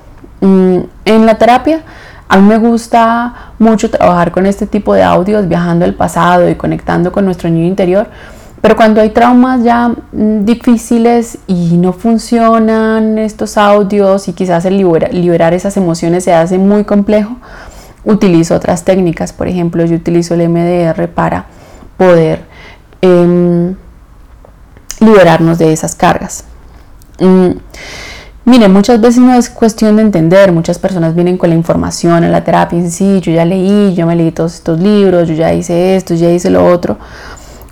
Mm, 0.42 0.80
en 1.06 1.26
la 1.26 1.38
terapia, 1.40 1.82
a 2.28 2.38
mí 2.38 2.48
me 2.48 2.58
gusta 2.58 3.54
mucho 3.58 3.90
trabajar 3.90 4.32
con 4.32 4.46
este 4.46 4.68
tipo 4.68 4.94
de 4.94 5.04
audios, 5.04 5.48
viajando 5.48 5.84
al 5.84 5.96
pasado 5.96 6.48
y 6.50 6.56
conectando 6.56 7.12
con 7.12 7.26
nuestro 7.26 7.50
niño 7.50 7.66
interior, 7.66 8.08
Pero 8.62 8.76
cuando 8.76 9.02
hay 9.02 9.10
traumas 9.10 9.64
ya 9.64 9.90
mm, 9.90 10.46
difíciles 10.46 11.40
y 11.48 11.78
no 11.78 11.94
funcionan 11.94 13.18
estos 13.18 13.58
audios 13.58 14.28
y 14.28 14.34
quizás 14.34 14.66
el 14.66 14.78
liberar 14.78 15.54
esas 15.54 15.78
emociones 15.78 16.24
se 16.24 16.34
hace 16.34 16.58
muy 16.58 16.84
complejo, 16.84 17.38
utilizo 18.06 18.56
otras 18.56 18.86
técnicas. 18.86 19.34
Por 19.34 19.48
ejemplo, 19.48 19.84
yo 19.86 19.96
utilizo 19.96 20.36
el 20.36 20.48
MDR 20.48 21.08
para 21.08 21.46
poder 21.98 22.46
em, 23.02 23.76
liberarnos 25.00 25.58
de 25.58 25.74
esas 25.74 25.96
cargas. 25.96 26.46
Mm, 27.20 27.52
Miren, 28.44 28.74
muchas 28.74 29.00
veces 29.00 29.22
no 29.22 29.36
es 29.36 29.52
cuestión 29.52 29.98
de 29.98 30.02
entender, 30.02 30.52
muchas 30.52 30.80
personas 30.80 31.14
vienen 31.14 31.38
con 31.38 31.52
la 31.52 31.56
información 31.56 32.24
en 32.24 32.32
la 32.32 32.44
terapia 32.44 32.80
y 32.80 32.82
dicen, 32.82 33.22
sí, 33.22 33.22
yo 33.22 33.32
ya 33.32 33.46
leí, 33.46 33.94
yo 33.94 34.08
me 34.08 34.16
leí 34.16 34.32
todos 34.32 34.56
estos 34.56 34.80
libros, 34.80 35.28
yo 35.28 35.36
ya 35.36 35.54
hice 35.54 35.96
esto, 35.96 36.16
yo 36.16 36.22
ya 36.22 36.32
hice 36.32 36.50
lo 36.50 36.66
otro. 36.66 36.98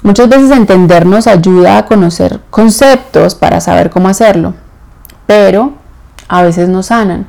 Muchas 0.03 0.29
veces 0.29 0.51
entender 0.51 1.05
nos 1.05 1.27
ayuda 1.27 1.77
a 1.77 1.85
conocer 1.85 2.39
conceptos 2.49 3.35
para 3.35 3.59
saber 3.59 3.89
cómo 3.89 4.07
hacerlo, 4.07 4.53
pero 5.25 5.73
a 6.27 6.41
veces 6.41 6.69
no 6.69 6.83
sanan. 6.83 7.27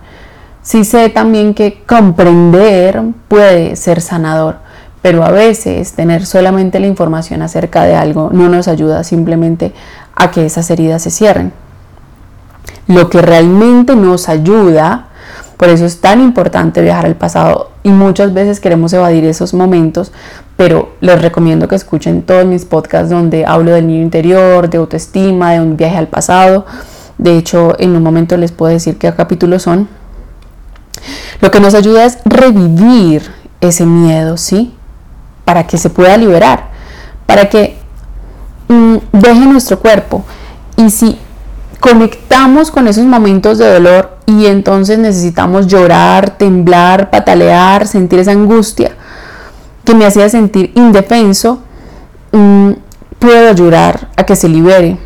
Sí 0.63 0.85
sé 0.85 1.09
también 1.09 1.55
que 1.55 1.83
comprender 1.87 3.03
puede 3.29 3.77
ser 3.77 4.01
sanador, 4.01 4.59
pero 5.03 5.25
a 5.25 5.31
veces 5.31 5.93
tener 5.95 6.27
solamente 6.27 6.79
la 6.79 6.87
información 6.87 7.43
acerca 7.43 7.85
de 7.85 7.97
algo 7.97 8.31
no 8.33 8.49
nos 8.49 8.69
ayuda 8.69 9.03
simplemente 9.05 9.73
a 10.15 10.31
que 10.31 10.47
esas 10.47 10.71
heridas 10.71 11.03
se 11.03 11.11
cierren 11.11 11.53
lo 12.91 13.09
que 13.09 13.23
realmente 13.23 13.95
nos 13.95 14.29
ayuda. 14.29 15.07
Por 15.61 15.69
eso 15.69 15.85
es 15.85 16.01
tan 16.01 16.23
importante 16.23 16.81
viajar 16.81 17.05
al 17.05 17.17
pasado 17.17 17.73
y 17.83 17.91
muchas 17.91 18.33
veces 18.33 18.61
queremos 18.61 18.95
evadir 18.95 19.27
esos 19.27 19.53
momentos, 19.53 20.11
pero 20.57 20.95
les 21.03 21.21
recomiendo 21.21 21.69
que 21.69 21.75
escuchen 21.75 22.23
todos 22.23 22.47
mis 22.47 22.65
podcasts 22.65 23.11
donde 23.11 23.45
hablo 23.45 23.73
del 23.73 23.87
niño 23.87 24.01
interior, 24.01 24.71
de 24.71 24.79
autoestima, 24.79 25.53
de 25.53 25.61
un 25.61 25.77
viaje 25.77 25.99
al 25.99 26.09
pasado. 26.09 26.65
De 27.19 27.37
hecho, 27.37 27.79
en 27.79 27.95
un 27.95 28.03
momento 28.03 28.39
les 28.39 28.53
puedo 28.53 28.73
decir 28.73 28.97
qué 28.97 29.13
capítulos 29.13 29.65
son. 29.65 29.87
Lo 31.43 31.51
que 31.51 31.61
nos 31.61 31.75
ayuda 31.75 32.07
es 32.07 32.17
revivir 32.25 33.31
ese 33.61 33.85
miedo, 33.85 34.39
¿sí? 34.39 34.75
Para 35.45 35.67
que 35.67 35.77
se 35.77 35.91
pueda 35.91 36.17
liberar, 36.17 36.71
para 37.27 37.51
que 37.51 37.77
mm, 38.69 38.97
deje 39.13 39.41
nuestro 39.41 39.79
cuerpo. 39.79 40.25
Y 40.79 40.89
si 40.89 41.19
conectamos 41.81 42.71
con 42.71 42.87
esos 42.87 43.05
momentos 43.05 43.59
de 43.59 43.73
dolor 43.73 44.19
y 44.27 44.47
entonces 44.47 44.99
necesitamos 44.99 45.67
llorar, 45.67 46.37
temblar, 46.39 47.11
patalear, 47.11 47.87
sentir 47.87 48.19
esa 48.21 48.33
angustia 48.33 48.93
que 49.85 49.95
me 49.95 50.05
hacía 50.05 50.29
sentir 50.29 50.73
indefenso, 50.77 51.61
mm, 52.33 52.73
puedo 53.19 53.51
ayudar 53.51 54.09
a 54.17 54.25
que 54.25 54.37
se 54.37 54.49
libere. 54.49 54.99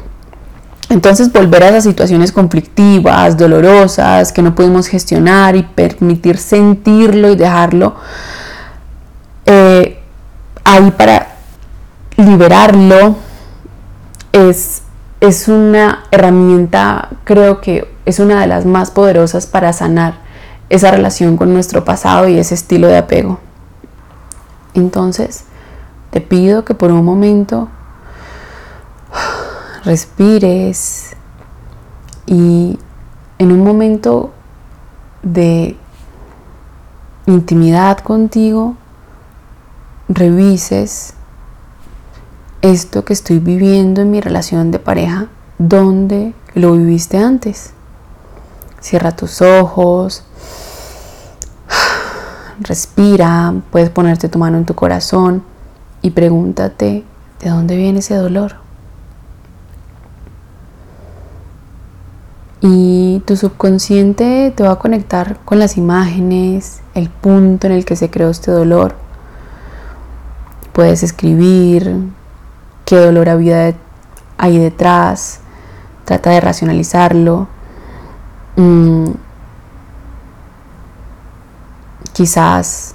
Entonces 0.91 1.33
volver 1.33 1.63
a 1.63 1.69
esas 1.71 1.85
situaciones 1.85 2.33
conflictivas, 2.33 3.37
dolorosas, 3.37 4.33
que 4.33 4.43
no 4.43 4.55
podemos 4.55 4.87
gestionar 4.87 5.57
y 5.57 5.63
permitir 5.63 6.37
sentirlo 6.37 7.31
y 7.31 7.37
dejarlo 7.37 7.95
eh, 9.47 9.99
ahí 10.65 10.91
para 10.93 11.35
liberarlo 12.17 13.17
es 14.33 14.84
es 15.27 15.49
una 15.49 16.05
herramienta, 16.11 17.09
creo 17.25 17.61
que 17.61 17.91
es 18.05 18.19
una 18.19 18.41
de 18.43 18.47
las 18.47 18.67
más 18.67 18.91
poderosas 18.91 19.47
para 19.47 19.73
sanar 19.73 20.19
esa 20.69 20.91
relación 20.91 21.37
con 21.37 21.53
nuestro 21.55 21.85
pasado 21.85 22.29
y 22.29 22.39
ese 22.39 22.55
estilo 22.55 22.89
de 22.89 22.99
apego. 22.99 23.41
Entonces, 24.75 25.45
te 26.11 26.21
pido 26.21 26.65
que 26.65 26.75
por 26.75 26.93
un 26.93 27.05
momento 27.05 27.69
respires 29.85 31.17
y 32.27 32.79
en 33.39 33.53
un 33.53 33.65
momento 33.65 34.33
de 35.23 35.77
intimidad 37.27 37.99
contigo, 37.99 38.77
revises 40.09 41.15
esto 42.65 43.05
que 43.05 43.13
estoy 43.13 43.41
viviendo 43.41 44.01
en 44.01 44.11
mi 44.11 44.23
relación 44.23 44.71
de 44.71 44.79
pareja, 44.79 45.29
¿dónde 45.59 46.33
lo 46.55 46.73
viviste 46.73 47.19
antes? 47.19 47.75
Cierra 48.81 49.15
tus 49.15 49.43
ojos, 49.43 50.25
respira, 52.61 53.55
puedes 53.71 53.91
ponerte 53.91 54.31
tu 54.31 54.39
mano 54.39 54.57
en 54.57 54.65
tu 54.65 54.75
corazón 54.75 55.43
y 56.01 56.13
pregúntate, 56.13 57.05
¿de 57.43 57.51
dónde 57.51 57.77
viene 57.77 57.99
ese 57.99 58.15
dolor? 58.15 58.57
Y 62.63 63.23
tu 63.27 63.37
subconsciente 63.37 64.55
te 64.57 64.63
va 64.63 64.73
a 64.73 64.79
conectar 64.79 65.39
con 65.45 65.59
las 65.59 65.77
imágenes, 65.77 66.81
el 66.95 67.11
punto 67.11 67.67
en 67.67 67.75
el 67.75 67.85
que 67.85 67.95
se 67.95 68.09
creó 68.09 68.31
este 68.31 68.51
dolor. 68.51 68.95
Puedes 70.73 71.03
escribir, 71.03 71.95
qué 72.85 72.97
dolor 72.97 73.29
había 73.29 73.75
ahí 74.39 74.59
detrás, 74.59 75.41
trata 76.05 76.31
de 76.31 76.41
racionalizarlo. 76.41 77.49
Mm, 78.57 79.11
quizás 82.13 82.95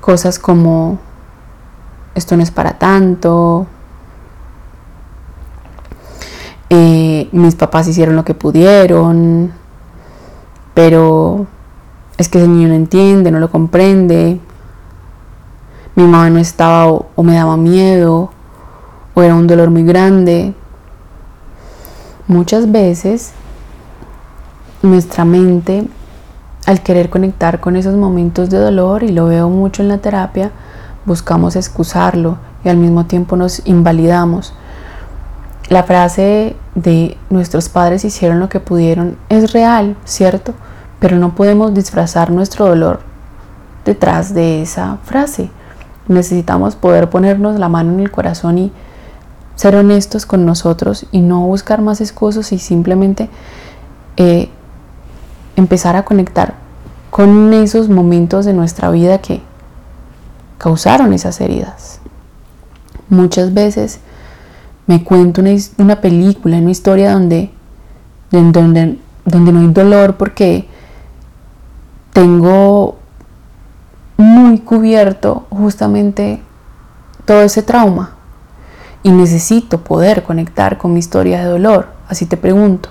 cosas 0.00 0.38
como 0.38 0.98
esto 2.14 2.36
no 2.36 2.42
es 2.42 2.50
para 2.50 2.78
tanto, 2.78 3.66
eh, 6.72 7.28
mis 7.32 7.56
papás 7.56 7.88
hicieron 7.88 8.14
lo 8.14 8.24
que 8.24 8.34
pudieron, 8.34 9.52
pero 10.72 11.46
es 12.16 12.28
que 12.28 12.38
ese 12.38 12.46
niño 12.46 12.68
no 12.68 12.74
entiende, 12.74 13.32
no 13.32 13.40
lo 13.40 13.50
comprende, 13.50 14.40
mi 15.96 16.04
mamá 16.04 16.30
no 16.30 16.38
estaba 16.38 16.86
o 16.86 17.22
me 17.22 17.34
daba 17.34 17.56
miedo, 17.56 18.30
o 19.14 19.22
era 19.22 19.34
un 19.34 19.46
dolor 19.46 19.70
muy 19.70 19.84
grande. 19.84 20.54
Muchas 22.26 22.70
veces 22.70 23.32
nuestra 24.82 25.24
mente, 25.24 25.86
al 26.66 26.82
querer 26.82 27.10
conectar 27.10 27.60
con 27.60 27.76
esos 27.76 27.94
momentos 27.94 28.50
de 28.50 28.58
dolor, 28.58 29.02
y 29.02 29.12
lo 29.12 29.26
veo 29.26 29.48
mucho 29.48 29.82
en 29.82 29.88
la 29.88 29.98
terapia, 29.98 30.50
buscamos 31.06 31.56
excusarlo 31.56 32.38
y 32.64 32.68
al 32.68 32.76
mismo 32.76 33.06
tiempo 33.06 33.36
nos 33.36 33.66
invalidamos. 33.66 34.54
La 35.68 35.84
frase 35.84 36.56
de 36.74 37.16
nuestros 37.30 37.68
padres 37.68 38.04
hicieron 38.04 38.40
lo 38.40 38.48
que 38.48 38.60
pudieron 38.60 39.16
es 39.28 39.52
real, 39.52 39.96
¿cierto? 40.04 40.52
Pero 40.98 41.16
no 41.16 41.34
podemos 41.34 41.72
disfrazar 41.74 42.30
nuestro 42.30 42.66
dolor 42.66 43.00
detrás 43.84 44.34
de 44.34 44.62
esa 44.62 44.98
frase. 45.04 45.50
Necesitamos 46.08 46.74
poder 46.74 47.08
ponernos 47.08 47.58
la 47.58 47.68
mano 47.68 47.92
en 47.92 48.00
el 48.00 48.10
corazón 48.10 48.58
y 48.58 48.72
ser 49.60 49.76
honestos 49.76 50.24
con 50.24 50.46
nosotros 50.46 51.04
y 51.12 51.20
no 51.20 51.42
buscar 51.42 51.82
más 51.82 52.00
excusas 52.00 52.50
y 52.50 52.58
simplemente 52.58 53.28
eh, 54.16 54.48
empezar 55.54 55.96
a 55.96 56.06
conectar 56.06 56.54
con 57.10 57.52
esos 57.52 57.90
momentos 57.90 58.46
de 58.46 58.54
nuestra 58.54 58.90
vida 58.90 59.18
que 59.18 59.42
causaron 60.56 61.12
esas 61.12 61.42
heridas. 61.42 62.00
Muchas 63.10 63.52
veces 63.52 64.00
me 64.86 65.04
cuento 65.04 65.42
una, 65.42 65.50
una 65.76 66.00
película, 66.00 66.56
una 66.56 66.70
historia 66.70 67.12
donde, 67.12 67.50
donde, 68.30 68.96
donde 69.26 69.52
no 69.52 69.60
hay 69.60 69.68
dolor 69.74 70.16
porque 70.16 70.68
tengo 72.14 72.96
muy 74.16 74.60
cubierto 74.60 75.46
justamente 75.50 76.40
todo 77.26 77.42
ese 77.42 77.62
trauma 77.62 78.19
y 79.02 79.10
necesito 79.10 79.82
poder 79.82 80.22
conectar 80.22 80.78
con 80.78 80.92
mi 80.92 80.98
historia 80.98 81.40
de 81.40 81.46
dolor. 81.46 81.88
Así 82.08 82.26
te 82.26 82.36
pregunto, 82.36 82.90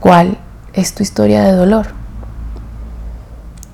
¿cuál 0.00 0.38
es 0.72 0.94
tu 0.94 1.02
historia 1.02 1.42
de 1.44 1.52
dolor? 1.52 1.86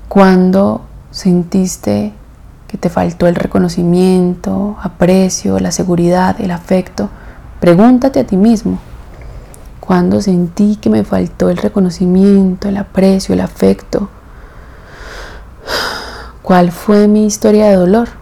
¿Cuándo 0.09 0.83
sentiste 1.11 2.13
que 2.69 2.77
te 2.77 2.91
faltó 2.91 3.27
el 3.27 3.35
reconocimiento, 3.35 4.77
aprecio, 4.83 5.59
la 5.59 5.73
seguridad, 5.73 6.41
el 6.41 6.51
afecto? 6.51 7.09
Pregúntate 7.61 8.21
a 8.21 8.27
ti 8.27 8.37
mismo. 8.37 8.79
¿Cuándo 9.81 10.21
sentí 10.21 10.77
que 10.77 10.91
me 10.91 11.05
faltó 11.05 11.51
el 11.51 11.57
reconocimiento, 11.57 12.69
el 12.69 12.77
aprecio, 12.77 13.35
el 13.35 13.41
afecto? 13.41 14.09
¿Cuál 16.43 16.73
fue 16.73 17.09
mi 17.09 17.27
historia 17.27 17.69
de 17.69 17.77
dolor? 17.77 18.20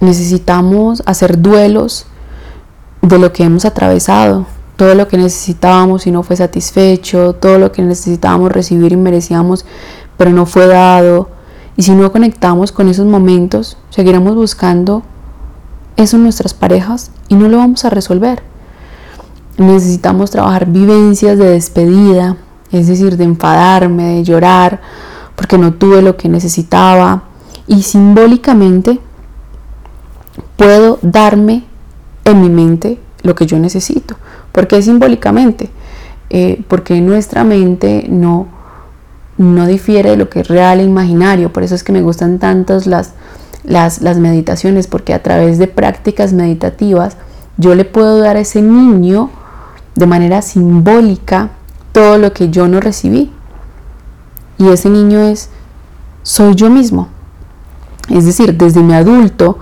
Necesitamos 0.00 1.02
hacer 1.06 1.40
duelos 1.40 2.06
de 3.02 3.18
lo 3.18 3.32
que 3.32 3.44
hemos 3.44 3.64
atravesado, 3.64 4.46
todo 4.76 4.94
lo 4.94 5.08
que 5.08 5.18
necesitábamos 5.18 6.06
y 6.06 6.10
no 6.10 6.22
fue 6.22 6.36
satisfecho, 6.36 7.34
todo 7.34 7.58
lo 7.58 7.72
que 7.72 7.82
necesitábamos 7.82 8.52
recibir 8.52 8.92
y 8.92 8.96
merecíamos, 8.96 9.64
pero 10.16 10.30
no 10.30 10.46
fue 10.46 10.66
dado. 10.66 11.28
Y 11.76 11.82
si 11.82 11.92
no 11.92 12.10
conectamos 12.12 12.72
con 12.72 12.88
esos 12.88 13.06
momentos, 13.06 13.76
seguiremos 13.90 14.34
buscando 14.34 15.02
eso 15.96 16.16
en 16.16 16.24
nuestras 16.24 16.54
parejas 16.54 17.10
y 17.28 17.34
no 17.34 17.48
lo 17.48 17.58
vamos 17.58 17.84
a 17.84 17.90
resolver. 17.90 18.42
Necesitamos 19.58 20.30
trabajar 20.30 20.66
vivencias 20.66 21.38
de 21.38 21.50
despedida, 21.50 22.36
es 22.72 22.88
decir, 22.88 23.16
de 23.16 23.24
enfadarme, 23.24 24.16
de 24.16 24.24
llorar, 24.24 24.80
porque 25.36 25.58
no 25.58 25.74
tuve 25.74 26.02
lo 26.02 26.16
que 26.16 26.28
necesitaba. 26.28 27.24
Y 27.66 27.82
simbólicamente 27.82 29.00
puedo 30.56 30.98
darme 31.02 31.64
en 32.24 32.40
mi 32.40 32.48
mente 32.48 32.98
lo 33.22 33.34
que 33.34 33.46
yo 33.46 33.58
necesito. 33.58 34.16
¿Por 34.52 34.68
qué 34.68 34.82
simbólicamente? 34.82 35.70
Eh, 36.30 36.62
porque 36.68 37.00
nuestra 37.00 37.44
mente 37.44 38.06
no, 38.08 38.46
no 39.36 39.66
difiere 39.66 40.10
de 40.10 40.16
lo 40.16 40.28
que 40.28 40.40
es 40.40 40.48
real 40.48 40.80
e 40.80 40.84
imaginario. 40.84 41.52
Por 41.52 41.62
eso 41.62 41.74
es 41.74 41.82
que 41.82 41.92
me 41.92 42.02
gustan 42.02 42.38
tantas 42.38 42.86
las, 42.86 43.12
las, 43.64 44.00
las 44.00 44.18
meditaciones, 44.18 44.86
porque 44.86 45.14
a 45.14 45.22
través 45.22 45.58
de 45.58 45.66
prácticas 45.66 46.32
meditativas 46.32 47.16
yo 47.56 47.74
le 47.74 47.84
puedo 47.84 48.18
dar 48.18 48.36
a 48.36 48.40
ese 48.40 48.62
niño 48.62 49.30
de 49.94 50.06
manera 50.06 50.42
simbólica 50.42 51.50
todo 51.92 52.18
lo 52.18 52.32
que 52.32 52.50
yo 52.50 52.68
no 52.68 52.80
recibí. 52.80 53.32
Y 54.58 54.68
ese 54.68 54.88
niño 54.88 55.20
es, 55.20 55.50
soy 56.22 56.54
yo 56.54 56.70
mismo. 56.70 57.08
Es 58.08 58.24
decir, 58.26 58.56
desde 58.56 58.82
mi 58.82 58.94
adulto 58.94 59.58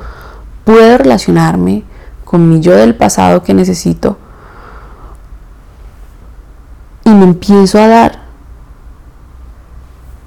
puedo 0.65 0.99
relacionarme 0.99 1.85
con 2.25 2.49
mi 2.49 2.61
yo 2.61 2.73
del 2.75 2.95
pasado 2.95 3.43
que 3.43 3.55
necesito 3.55 4.17
y 7.05 7.11
me 7.11 7.25
empiezo 7.25 7.79
a 7.79 7.89
dar 7.89 8.23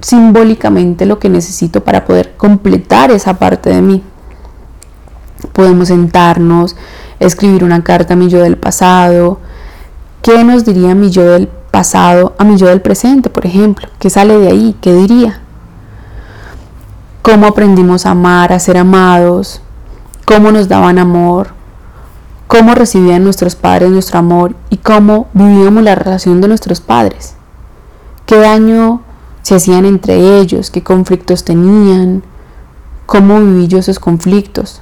simbólicamente 0.02 1.06
lo 1.06 1.19
que 1.19 1.30
necesito 1.30 1.84
para 1.84 2.06
poder 2.06 2.36
completar 2.38 3.12
esa 3.12 3.39
parte 3.39 3.69
de 3.69 3.82
mí. 3.82 4.04
Podemos 5.52 5.88
sentarnos, 5.88 6.76
escribir 7.19 7.63
una 7.63 7.84
carta 7.84 8.13
a 8.13 8.17
mi 8.17 8.30
yo 8.30 8.41
del 8.41 8.58
pasado. 8.58 9.39
¿Qué 10.21 10.43
nos 10.43 10.65
diría 10.65 10.95
mi 10.95 11.10
yo 11.10 11.24
del 11.24 11.48
pasado 11.48 12.36
a 12.38 12.43
mi 12.43 12.58
yo 12.58 12.67
del 12.67 12.82
presente, 12.82 13.30
por 13.30 13.45
ejemplo? 13.45 13.88
¿Qué 14.00 14.10
sale 14.10 14.38
de 14.38 14.50
ahí? 14.50 14.76
¿Qué 14.82 14.93
diría? 14.93 15.41
¿Cómo 17.21 17.48
aprendimos 17.48 18.06
a 18.06 18.12
amar, 18.12 18.54
a 18.54 18.60
ser 18.60 18.78
amados? 18.78 19.62
¿Cómo 20.25 20.51
nos 20.51 20.67
daban 20.67 20.97
amor? 20.97 21.49
¿Cómo 22.47 22.73
recibían 22.73 23.23
nuestros 23.23 23.55
padres 23.55 23.91
nuestro 23.91 24.17
amor? 24.17 24.55
¿Y 24.71 24.77
cómo 24.77 25.27
vivíamos 25.33 25.83
la 25.83 25.93
relación 25.93 26.41
de 26.41 26.47
nuestros 26.47 26.81
padres? 26.81 27.35
¿Qué 28.25 28.38
daño 28.38 29.01
se 29.43 29.53
hacían 29.53 29.85
entre 29.85 30.39
ellos, 30.39 30.71
qué 30.71 30.81
conflictos 30.81 31.43
tenían, 31.43 32.23
cómo 33.05 33.39
viví 33.39 33.67
yo 33.67 33.77
esos 33.77 33.99
conflictos, 33.99 34.81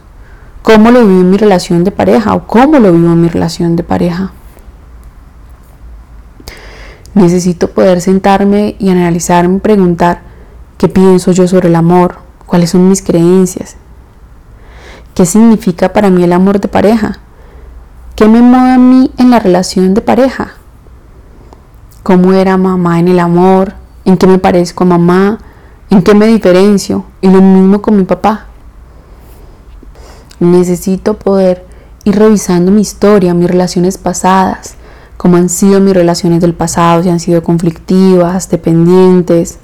cómo 0.62 0.91
lo 0.91 1.06
viví 1.06 1.25
mi 1.25 1.36
relación 1.36 1.84
de 1.84 1.91
pareja 1.91 2.34
o 2.34 2.47
cómo 2.47 2.79
lo 2.79 2.93
vivo 2.93 3.13
mi 3.13 3.27
relación 3.27 3.75
de 3.75 3.84
pareja. 3.84 4.32
Necesito 7.13 7.69
poder 7.71 7.99
sentarme 7.99 8.77
y 8.79 8.89
analizarme, 8.89 9.60
preguntar 9.60 10.21
qué 10.77 10.88
pienso 10.88 11.34
yo 11.34 11.49
sobre 11.49 11.67
el 11.67 11.75
amor, 11.75 12.15
cuáles 12.45 12.69
son 12.69 12.88
mis 12.88 13.01
creencias, 13.01 13.75
qué 15.13 15.26
significa 15.26 15.93
para 15.93 16.10
mí 16.10 16.23
el 16.23 16.34
amor 16.34 16.60
de 16.60 16.67
pareja, 16.67 17.19
qué 18.15 18.28
me 18.28 18.41
mueve 18.41 18.71
a 18.71 18.78
mí 18.78 19.12
en 19.17 19.30
la 19.30 19.39
relación 19.39 19.93
de 19.93 20.02
pareja, 20.02 20.54
cómo 22.04 22.34
era 22.34 22.58
mamá 22.58 22.99
en 22.99 23.08
el 23.08 23.19
amor, 23.19 23.73
en 24.06 24.17
qué 24.17 24.28
me 24.28 24.39
parezco 24.39 24.84
a 24.84 24.88
mamá, 24.88 25.39
en 25.89 26.04
qué 26.04 26.13
me 26.13 26.28
diferencio, 26.28 27.06
y 27.21 27.30
lo 27.30 27.41
mismo 27.41 27.82
con 27.82 27.97
mi 27.97 28.04
papá. 28.04 28.47
Necesito 30.39 31.17
poder 31.17 31.65
ir 32.04 32.17
revisando 32.17 32.71
mi 32.71 32.82
historia, 32.82 33.34
mis 33.34 33.47
relaciones 33.47 33.97
pasadas, 33.97 34.76
cómo 35.17 35.38
han 35.38 35.49
sido 35.49 35.80
mis 35.80 35.93
relaciones 35.93 36.41
del 36.41 36.54
pasado, 36.54 37.04
si 37.04 37.10
han 37.10 37.19
sido 37.19 37.43
conflictivas, 37.43 38.49
dependientes, 38.49 39.60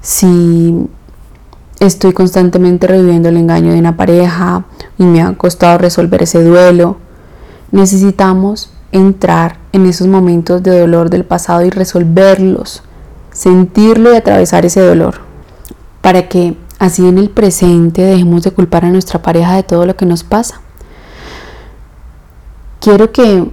si 0.00 0.88
estoy 1.86 2.12
constantemente 2.12 2.86
reviviendo 2.86 3.28
el 3.28 3.36
engaño 3.36 3.72
de 3.72 3.78
una 3.78 3.96
pareja 3.96 4.64
y 4.98 5.04
me 5.04 5.22
ha 5.22 5.32
costado 5.34 5.78
resolver 5.78 6.22
ese 6.22 6.42
duelo. 6.42 6.96
Necesitamos 7.70 8.70
entrar 8.92 9.58
en 9.72 9.86
esos 9.86 10.06
momentos 10.06 10.62
de 10.62 10.78
dolor 10.78 11.10
del 11.10 11.24
pasado 11.24 11.64
y 11.64 11.70
resolverlos 11.70 12.82
sentirlo 13.32 14.12
y 14.12 14.16
atravesar 14.16 14.64
ese 14.66 14.80
dolor, 14.80 15.16
para 16.00 16.28
que 16.28 16.56
así 16.78 17.06
en 17.06 17.18
el 17.18 17.30
presente 17.30 18.02
dejemos 18.02 18.42
de 18.42 18.52
culpar 18.52 18.84
a 18.84 18.90
nuestra 18.90 19.22
pareja 19.22 19.56
de 19.56 19.62
todo 19.62 19.86
lo 19.86 19.96
que 19.96 20.06
nos 20.06 20.22
pasa. 20.22 20.60
Quiero 22.80 23.12
que 23.12 23.50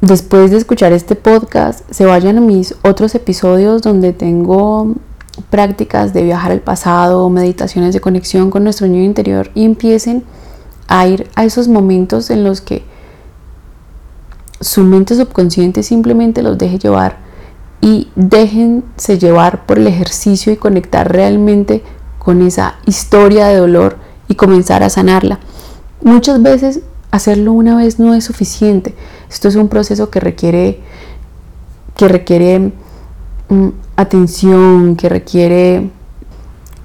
después 0.00 0.50
de 0.50 0.58
escuchar 0.58 0.92
este 0.92 1.14
podcast 1.16 1.80
se 1.90 2.06
vayan 2.06 2.38
a 2.38 2.40
mis 2.40 2.74
otros 2.82 3.14
episodios 3.14 3.82
donde 3.82 4.12
tengo 4.12 4.94
prácticas 5.50 6.12
de 6.12 6.22
viajar 6.22 6.52
al 6.52 6.60
pasado, 6.60 7.28
meditaciones 7.30 7.94
de 7.94 8.00
conexión 8.00 8.50
con 8.50 8.64
nuestro 8.64 8.86
niño 8.86 9.04
interior 9.04 9.50
y 9.54 9.64
empiecen 9.64 10.24
a 10.86 11.06
ir 11.06 11.28
a 11.34 11.44
esos 11.44 11.68
momentos 11.68 12.30
en 12.30 12.44
los 12.44 12.60
que 12.60 12.82
su 14.60 14.82
mente 14.82 15.14
subconsciente 15.14 15.82
simplemente 15.82 16.42
los 16.42 16.58
deje 16.58 16.78
llevar 16.78 17.18
y 17.80 18.08
déjense 18.16 19.18
llevar 19.18 19.66
por 19.66 19.78
el 19.78 19.86
ejercicio 19.86 20.52
y 20.52 20.56
conectar 20.56 21.12
realmente 21.12 21.82
con 22.18 22.42
esa 22.42 22.74
historia 22.86 23.46
de 23.46 23.56
dolor 23.56 23.98
y 24.26 24.34
comenzar 24.34 24.82
a 24.82 24.90
sanarla. 24.90 25.38
Muchas 26.02 26.42
veces 26.42 26.80
hacerlo 27.10 27.52
una 27.52 27.76
vez 27.76 27.98
no 27.98 28.14
es 28.14 28.24
suficiente. 28.24 28.94
Esto 29.30 29.48
es 29.48 29.54
un 29.54 29.68
proceso 29.68 30.10
que 30.10 30.20
requiere 30.20 30.80
que 31.96 32.08
requiere 32.08 32.72
mm, 33.48 33.68
atención, 33.98 34.94
que 34.94 35.08
requiere 35.08 35.90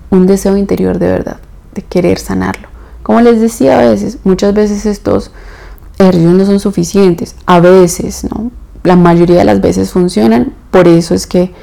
un 0.09 0.25
deseo 0.25 0.57
interior 0.57 0.97
de 0.97 1.07
verdad, 1.07 1.37
de 1.75 1.83
querer 1.83 2.17
sanarlo. 2.17 2.67
Como 3.03 3.21
les 3.21 3.39
decía 3.39 3.79
a 3.79 3.89
veces, 3.89 4.17
muchas 4.23 4.53
veces 4.53 4.85
estos 4.87 5.31
ejercicios 5.99 6.33
no 6.33 6.45
son 6.45 6.59
suficientes, 6.59 7.35
a 7.45 7.59
veces, 7.59 8.23
¿no? 8.23 8.51
la 8.83 8.95
mayoría 8.95 9.37
de 9.37 9.45
las 9.45 9.61
veces 9.61 9.91
funcionan, 9.91 10.53
por 10.71 10.87
eso 10.87 11.13
es 11.13 11.27
que 11.27 11.53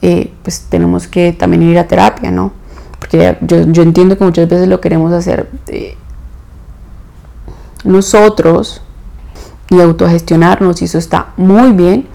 eh, 0.00 0.32
pues 0.42 0.66
tenemos 0.68 1.08
que 1.08 1.32
también 1.32 1.62
ir 1.64 1.78
a 1.78 1.88
terapia, 1.88 2.30
¿no? 2.30 2.52
Porque 2.98 3.36
yo, 3.42 3.82
entiendo 3.82 4.16
que 4.16 4.24
muchas 4.24 4.48
veces 4.48 4.68
lo 4.68 4.80
queremos 4.80 5.12
hacer 5.12 5.50
eh, 5.66 5.96
nosotros 7.84 8.82
y 9.68 9.80
autogestionarnos 9.80 10.80
y 10.80 10.84
eso 10.84 10.98
está 10.98 11.32
muy 11.36 11.72
bien, 11.72 12.06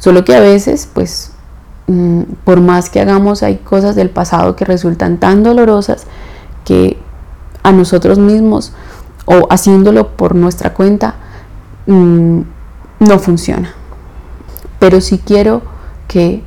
solo 0.00 0.24
que 0.24 0.34
a 0.34 0.40
veces 0.40 0.88
pues 0.92 1.32
por 2.44 2.60
más 2.60 2.90
que 2.90 3.00
hagamos 3.00 3.42
hay 3.42 3.56
cosas 3.56 3.96
del 3.96 4.10
pasado 4.10 4.56
que 4.56 4.64
resultan 4.64 5.18
tan 5.18 5.42
dolorosas 5.42 6.06
que 6.64 6.98
a 7.62 7.72
nosotros 7.72 8.18
mismos 8.18 8.72
o 9.24 9.46
haciéndolo 9.50 10.08
por 10.08 10.34
nuestra 10.34 10.74
cuenta 10.74 11.14
mm, 11.86 12.40
no 13.00 13.18
funciona 13.18 13.70
pero 14.78 15.00
sí 15.00 15.20
quiero 15.24 15.62
que 16.06 16.42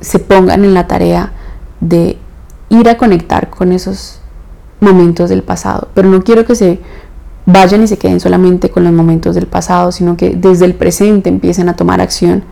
se 0.00 0.18
pongan 0.18 0.64
en 0.64 0.74
la 0.74 0.86
tarea 0.86 1.32
de 1.80 2.18
ir 2.68 2.88
a 2.88 2.96
conectar 2.96 3.50
con 3.50 3.72
esos 3.72 4.20
momentos 4.80 5.30
del 5.30 5.42
pasado, 5.42 5.88
pero 5.94 6.08
no 6.08 6.22
quiero 6.22 6.44
que 6.44 6.54
se 6.54 6.80
vayan 7.46 7.82
y 7.82 7.86
se 7.86 7.98
queden 7.98 8.20
solamente 8.20 8.70
con 8.70 8.84
los 8.84 8.92
momentos 8.92 9.34
del 9.34 9.46
pasado, 9.46 9.92
sino 9.92 10.16
que 10.16 10.30
desde 10.30 10.64
el 10.64 10.74
presente 10.74 11.28
empiecen 11.28 11.68
a 11.68 11.76
tomar 11.76 12.00
acción. 12.00 12.44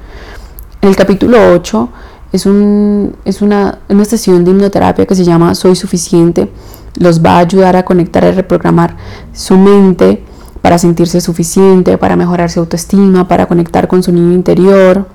En 0.80 0.88
el 0.88 0.96
capítulo 0.96 1.52
8 1.52 1.88
es, 2.32 2.46
un, 2.46 3.14
es 3.24 3.42
una, 3.42 3.78
una 3.88 4.04
sesión 4.04 4.44
de 4.44 4.50
hipnoterapia 4.50 5.06
que 5.06 5.14
se 5.14 5.24
llama 5.24 5.54
Soy 5.54 5.76
suficiente. 5.76 6.50
Los 6.96 7.22
va 7.22 7.36
a 7.36 7.38
ayudar 7.38 7.76
a 7.76 7.84
conectar 7.84 8.24
y 8.24 8.30
reprogramar 8.32 8.96
su 9.32 9.56
mente 9.56 10.22
para 10.62 10.78
sentirse 10.78 11.20
suficiente, 11.20 11.98
para 11.98 12.16
mejorar 12.16 12.50
su 12.50 12.60
autoestima, 12.60 13.26
para 13.28 13.46
conectar 13.46 13.88
con 13.88 14.02
su 14.02 14.12
niño 14.12 14.32
interior. 14.32 15.06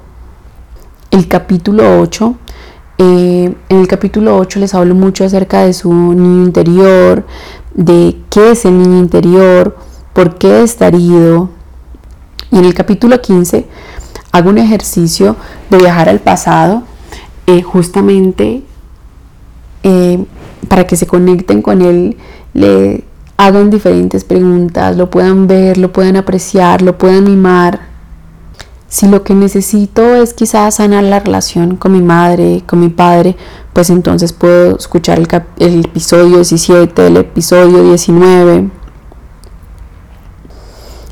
El 1.09 1.27
capítulo 1.27 2.01
8, 2.01 2.35
eh, 2.99 3.55
en 3.69 3.79
el 3.79 3.87
capítulo 3.87 4.37
8 4.37 4.59
les 4.59 4.73
hablo 4.73 4.93
mucho 4.93 5.23
acerca 5.23 5.61
de 5.61 5.73
su 5.73 5.91
niño 5.91 6.43
interior, 6.43 7.25
de 7.73 8.19
qué 8.29 8.51
es 8.51 8.65
el 8.65 8.77
niño 8.77 8.99
interior, 8.99 9.77
por 10.13 10.37
qué 10.37 10.63
está 10.63 10.87
herido. 10.87 11.49
Y 12.51 12.57
en 12.57 12.65
el 12.65 12.73
capítulo 12.73 13.21
15 13.21 13.67
hago 14.31 14.49
un 14.49 14.57
ejercicio 14.57 15.35
de 15.69 15.77
viajar 15.77 16.09
al 16.09 16.19
pasado, 16.19 16.83
eh, 17.47 17.61
justamente 17.63 18.61
eh, 19.83 20.25
para 20.67 20.85
que 20.85 20.97
se 20.97 21.07
conecten 21.07 21.61
con 21.61 21.81
él, 21.81 22.17
le 22.53 23.03
hagan 23.37 23.69
diferentes 23.69 24.23
preguntas, 24.23 24.97
lo 24.97 25.09
puedan 25.09 25.47
ver, 25.47 25.77
lo 25.77 25.93
puedan 25.93 26.17
apreciar, 26.17 26.81
lo 26.81 26.97
puedan 26.97 27.23
mimar. 27.23 27.79
Si 28.89 29.07
lo 29.07 29.23
que 29.23 29.33
necesito 29.33 30.15
es 30.15 30.33
quizás 30.33 30.75
sanar 30.75 31.03
la 31.05 31.19
relación 31.19 31.77
con 31.77 31.93
mi 31.93 32.01
madre, 32.01 32.63
con 32.65 32.79
mi 32.79 32.89
padre, 32.89 33.35
pues 33.73 33.89
entonces 33.89 34.33
puedo 34.33 34.77
escuchar 34.77 35.19
el, 35.19 35.27
el 35.59 35.85
episodio 35.85 36.35
17, 36.37 37.07
el 37.07 37.17
episodio 37.17 37.83
19. 37.83 38.69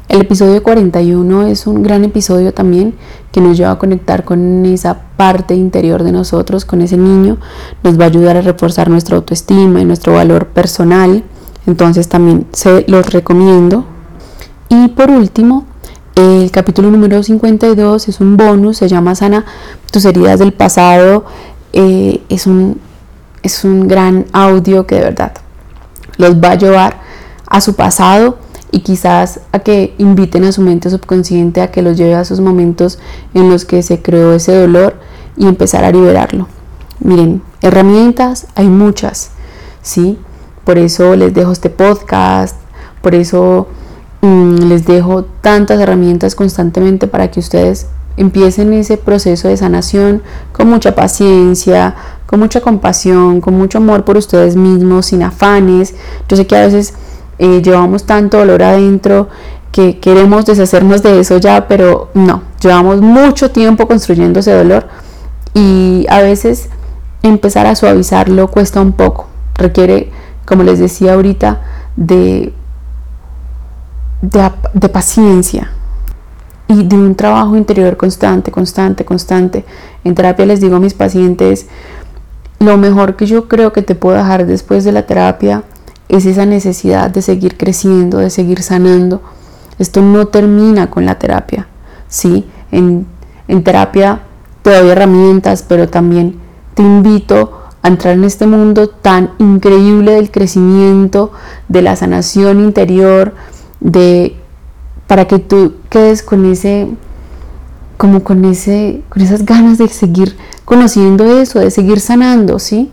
El 0.07 0.21
episodio 0.21 0.61
41 0.61 1.47
es 1.47 1.65
un 1.65 1.81
gran 1.81 2.03
episodio 2.03 2.53
también 2.53 2.93
que 3.31 3.41
nos 3.41 3.57
lleva 3.57 3.71
a 3.71 3.79
conectar 3.79 4.23
con 4.23 4.63
esa 4.65 5.01
parte 5.17 5.55
interior 5.55 6.03
de 6.03 6.11
nosotros, 6.11 6.63
con 6.63 6.81
ese 6.81 6.95
niño. 6.95 7.37
Nos 7.83 7.99
va 7.99 8.03
a 8.03 8.07
ayudar 8.07 8.37
a 8.37 8.41
reforzar 8.41 8.87
nuestra 8.89 9.15
autoestima 9.15 9.81
y 9.81 9.85
nuestro 9.85 10.13
valor 10.13 10.47
personal. 10.47 11.23
Entonces 11.65 12.07
también 12.07 12.45
se 12.53 12.85
los 12.87 13.09
recomiendo. 13.09 13.85
Y 14.69 14.89
por 14.89 15.09
último, 15.09 15.65
el 16.15 16.51
capítulo 16.51 16.91
número 16.91 17.23
52 17.23 18.07
es 18.07 18.19
un 18.19 18.37
bonus, 18.37 18.77
se 18.77 18.87
llama 18.87 19.15
Sana 19.15 19.43
tus 19.91 20.05
heridas 20.05 20.37
del 20.37 20.53
pasado. 20.53 21.25
Eh, 21.73 22.21
es, 22.29 22.45
un, 22.45 22.79
es 23.41 23.63
un 23.63 23.87
gran 23.87 24.27
audio 24.33 24.85
que 24.85 24.95
de 24.95 25.01
verdad 25.01 25.33
los 26.17 26.35
va 26.35 26.51
a 26.51 26.55
llevar 26.55 27.01
a 27.47 27.59
su 27.59 27.75
pasado 27.75 28.44
y 28.75 28.81
quizás 28.81 29.39
a 29.53 29.59
que 29.59 29.95
inviten 29.99 30.43
a 30.43 30.51
su 30.51 30.59
mente 30.59 30.89
subconsciente 30.89 31.61
a 31.61 31.71
que 31.71 31.81
los 31.81 31.95
lleve 31.95 32.13
a 32.13 32.19
esos 32.19 32.41
momentos 32.41 32.99
en 33.33 33.49
los 33.49 33.63
que 33.63 33.81
se 33.81 34.01
creó 34.01 34.33
ese 34.33 34.53
dolor 34.53 34.95
y 35.37 35.47
empezar 35.47 35.85
a 35.85 35.91
liberarlo. 35.93 36.49
Miren, 36.99 37.41
herramientas 37.61 38.47
hay 38.53 38.67
muchas, 38.67 39.31
¿sí? 39.81 40.19
Por 40.65 40.77
eso 40.77 41.15
les 41.15 41.33
dejo 41.33 41.53
este 41.53 41.69
podcast, 41.69 42.57
por 43.01 43.15
eso 43.15 43.69
mm, 44.19 44.55
les 44.67 44.85
dejo 44.85 45.23
tantas 45.23 45.79
herramientas 45.79 46.35
constantemente 46.35 47.07
para 47.07 47.31
que 47.31 47.39
ustedes 47.39 47.87
empiecen 48.17 48.73
ese 48.73 48.97
proceso 48.97 49.47
de 49.47 49.55
sanación 49.55 50.21
con 50.51 50.67
mucha 50.69 50.95
paciencia, 50.95 51.95
con 52.25 52.41
mucha 52.41 52.59
compasión, 52.59 53.39
con 53.39 53.53
mucho 53.53 53.77
amor 53.77 54.03
por 54.03 54.17
ustedes 54.17 54.57
mismos, 54.57 55.05
sin 55.05 55.23
afanes. 55.23 55.95
Yo 56.27 56.35
sé 56.35 56.45
que 56.45 56.57
a 56.57 56.65
veces 56.65 56.93
eh, 57.37 57.61
llevamos 57.61 58.05
tanto 58.05 58.37
dolor 58.37 58.63
adentro 58.63 59.27
que 59.71 59.99
queremos 59.99 60.45
deshacernos 60.45 61.03
de 61.03 61.19
eso 61.19 61.37
ya, 61.37 61.67
pero 61.67 62.09
no, 62.13 62.43
llevamos 62.61 63.01
mucho 63.01 63.51
tiempo 63.51 63.87
construyendo 63.87 64.39
ese 64.39 64.53
dolor 64.53 64.87
y 65.53 66.05
a 66.09 66.21
veces 66.21 66.69
empezar 67.23 67.65
a 67.65 67.75
suavizarlo 67.75 68.47
cuesta 68.47 68.79
un 68.79 68.93
poco, 68.93 69.27
requiere, 69.55 70.11
como 70.45 70.63
les 70.63 70.79
decía 70.79 71.15
ahorita, 71.15 71.61
de, 71.97 72.53
de, 74.21 74.51
de 74.73 74.89
paciencia 74.89 75.71
y 76.67 76.83
de 76.83 76.95
un 76.95 77.15
trabajo 77.15 77.55
interior 77.57 77.97
constante, 77.97 78.51
constante, 78.51 79.05
constante. 79.05 79.65
En 80.03 80.15
terapia 80.15 80.45
les 80.45 80.61
digo 80.61 80.77
a 80.77 80.79
mis 80.79 80.93
pacientes, 80.93 81.67
lo 82.59 82.77
mejor 82.77 83.15
que 83.15 83.25
yo 83.25 83.47
creo 83.47 83.73
que 83.73 83.81
te 83.81 83.95
puedo 83.95 84.17
dejar 84.17 84.45
después 84.45 84.83
de 84.83 84.91
la 84.91 85.05
terapia 85.05 85.63
es 86.09 86.25
esa 86.25 86.45
necesidad 86.45 87.09
de 87.09 87.21
seguir 87.21 87.57
creciendo, 87.57 88.19
de 88.19 88.29
seguir 88.29 88.61
sanando. 88.61 89.21
Esto 89.79 90.01
no 90.01 90.27
termina 90.27 90.89
con 90.89 91.05
la 91.05 91.19
terapia, 91.19 91.67
¿sí? 92.07 92.45
En, 92.71 93.05
en 93.47 93.63
terapia 93.63 94.21
te 94.61 94.75
doy 94.75 94.89
herramientas, 94.89 95.63
pero 95.67 95.89
también 95.89 96.39
te 96.73 96.81
invito 96.81 97.61
a 97.81 97.87
entrar 97.87 98.15
en 98.15 98.23
este 98.23 98.47
mundo 98.47 98.89
tan 98.89 99.31
increíble 99.37 100.13
del 100.13 100.31
crecimiento, 100.31 101.31
de 101.67 101.81
la 101.81 101.95
sanación 101.95 102.59
interior, 102.59 103.35
de 103.79 104.35
para 105.07 105.25
que 105.25 105.39
tú 105.39 105.75
quedes 105.89 106.23
con 106.23 106.45
ese 106.51 106.87
como 107.97 108.23
con 108.23 108.43
ese 108.45 109.03
con 109.09 109.21
esas 109.21 109.45
ganas 109.45 109.77
de 109.77 109.87
seguir 109.87 110.35
conociendo 110.65 111.25
eso, 111.39 111.59
de 111.59 111.69
seguir 111.69 111.99
sanando, 111.99 112.59
¿sí? 112.59 112.91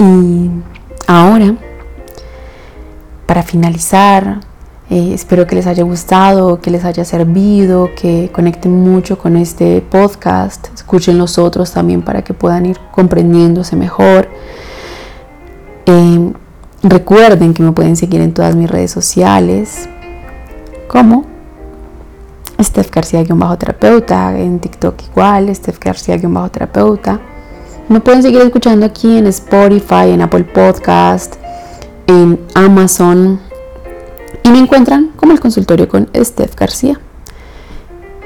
Y 0.00 0.50
ahora, 1.06 1.54
para 3.26 3.42
finalizar, 3.42 4.40
eh, 4.88 5.12
espero 5.12 5.46
que 5.46 5.54
les 5.54 5.66
haya 5.66 5.84
gustado, 5.84 6.62
que 6.62 6.70
les 6.70 6.86
haya 6.86 7.04
servido, 7.04 7.90
que 7.94 8.30
conecten 8.32 8.72
mucho 8.72 9.18
con 9.18 9.36
este 9.36 9.82
podcast, 9.82 10.68
escuchen 10.74 11.18
los 11.18 11.36
otros 11.36 11.72
también 11.72 12.00
para 12.00 12.22
que 12.22 12.32
puedan 12.32 12.64
ir 12.64 12.78
comprendiéndose 12.90 13.76
mejor. 13.76 14.26
Eh, 15.84 16.32
recuerden 16.82 17.52
que 17.52 17.62
me 17.62 17.72
pueden 17.72 17.94
seguir 17.94 18.22
en 18.22 18.32
todas 18.32 18.56
mis 18.56 18.70
redes 18.70 18.90
sociales, 18.90 19.86
como 20.88 21.26
Steph 22.58 22.90
García-terapeuta, 22.90 24.38
en 24.38 24.60
TikTok 24.60 24.94
igual, 25.12 25.54
Steph 25.54 25.78
García-terapeuta. 25.78 27.20
Me 27.90 27.98
pueden 27.98 28.22
seguir 28.22 28.40
escuchando 28.42 28.86
aquí 28.86 29.18
en 29.18 29.26
Spotify, 29.26 30.10
en 30.10 30.22
Apple 30.22 30.44
Podcast, 30.44 31.34
en 32.06 32.38
Amazon. 32.54 33.40
Y 34.44 34.50
me 34.50 34.60
encuentran 34.60 35.08
como 35.16 35.32
el 35.32 35.40
consultorio 35.40 35.88
con 35.88 36.08
Steph 36.14 36.54
García. 36.54 37.00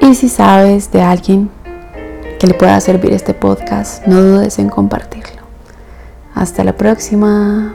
Y 0.03 0.17
si 0.17 0.29
sabes 0.29 0.93
de 0.93 1.01
alguien 1.01 1.49
que 2.39 2.47
le 2.47 2.53
pueda 2.53 2.79
servir 2.83 3.15
este 3.15 3.33
podcast, 3.33 4.07
no 4.07 4.21
dudes 4.21 4.59
en 4.59 4.69
compartirlo. 4.69 5.41
Hasta 6.35 6.63
la 6.63 6.77
próxima. 6.77 7.75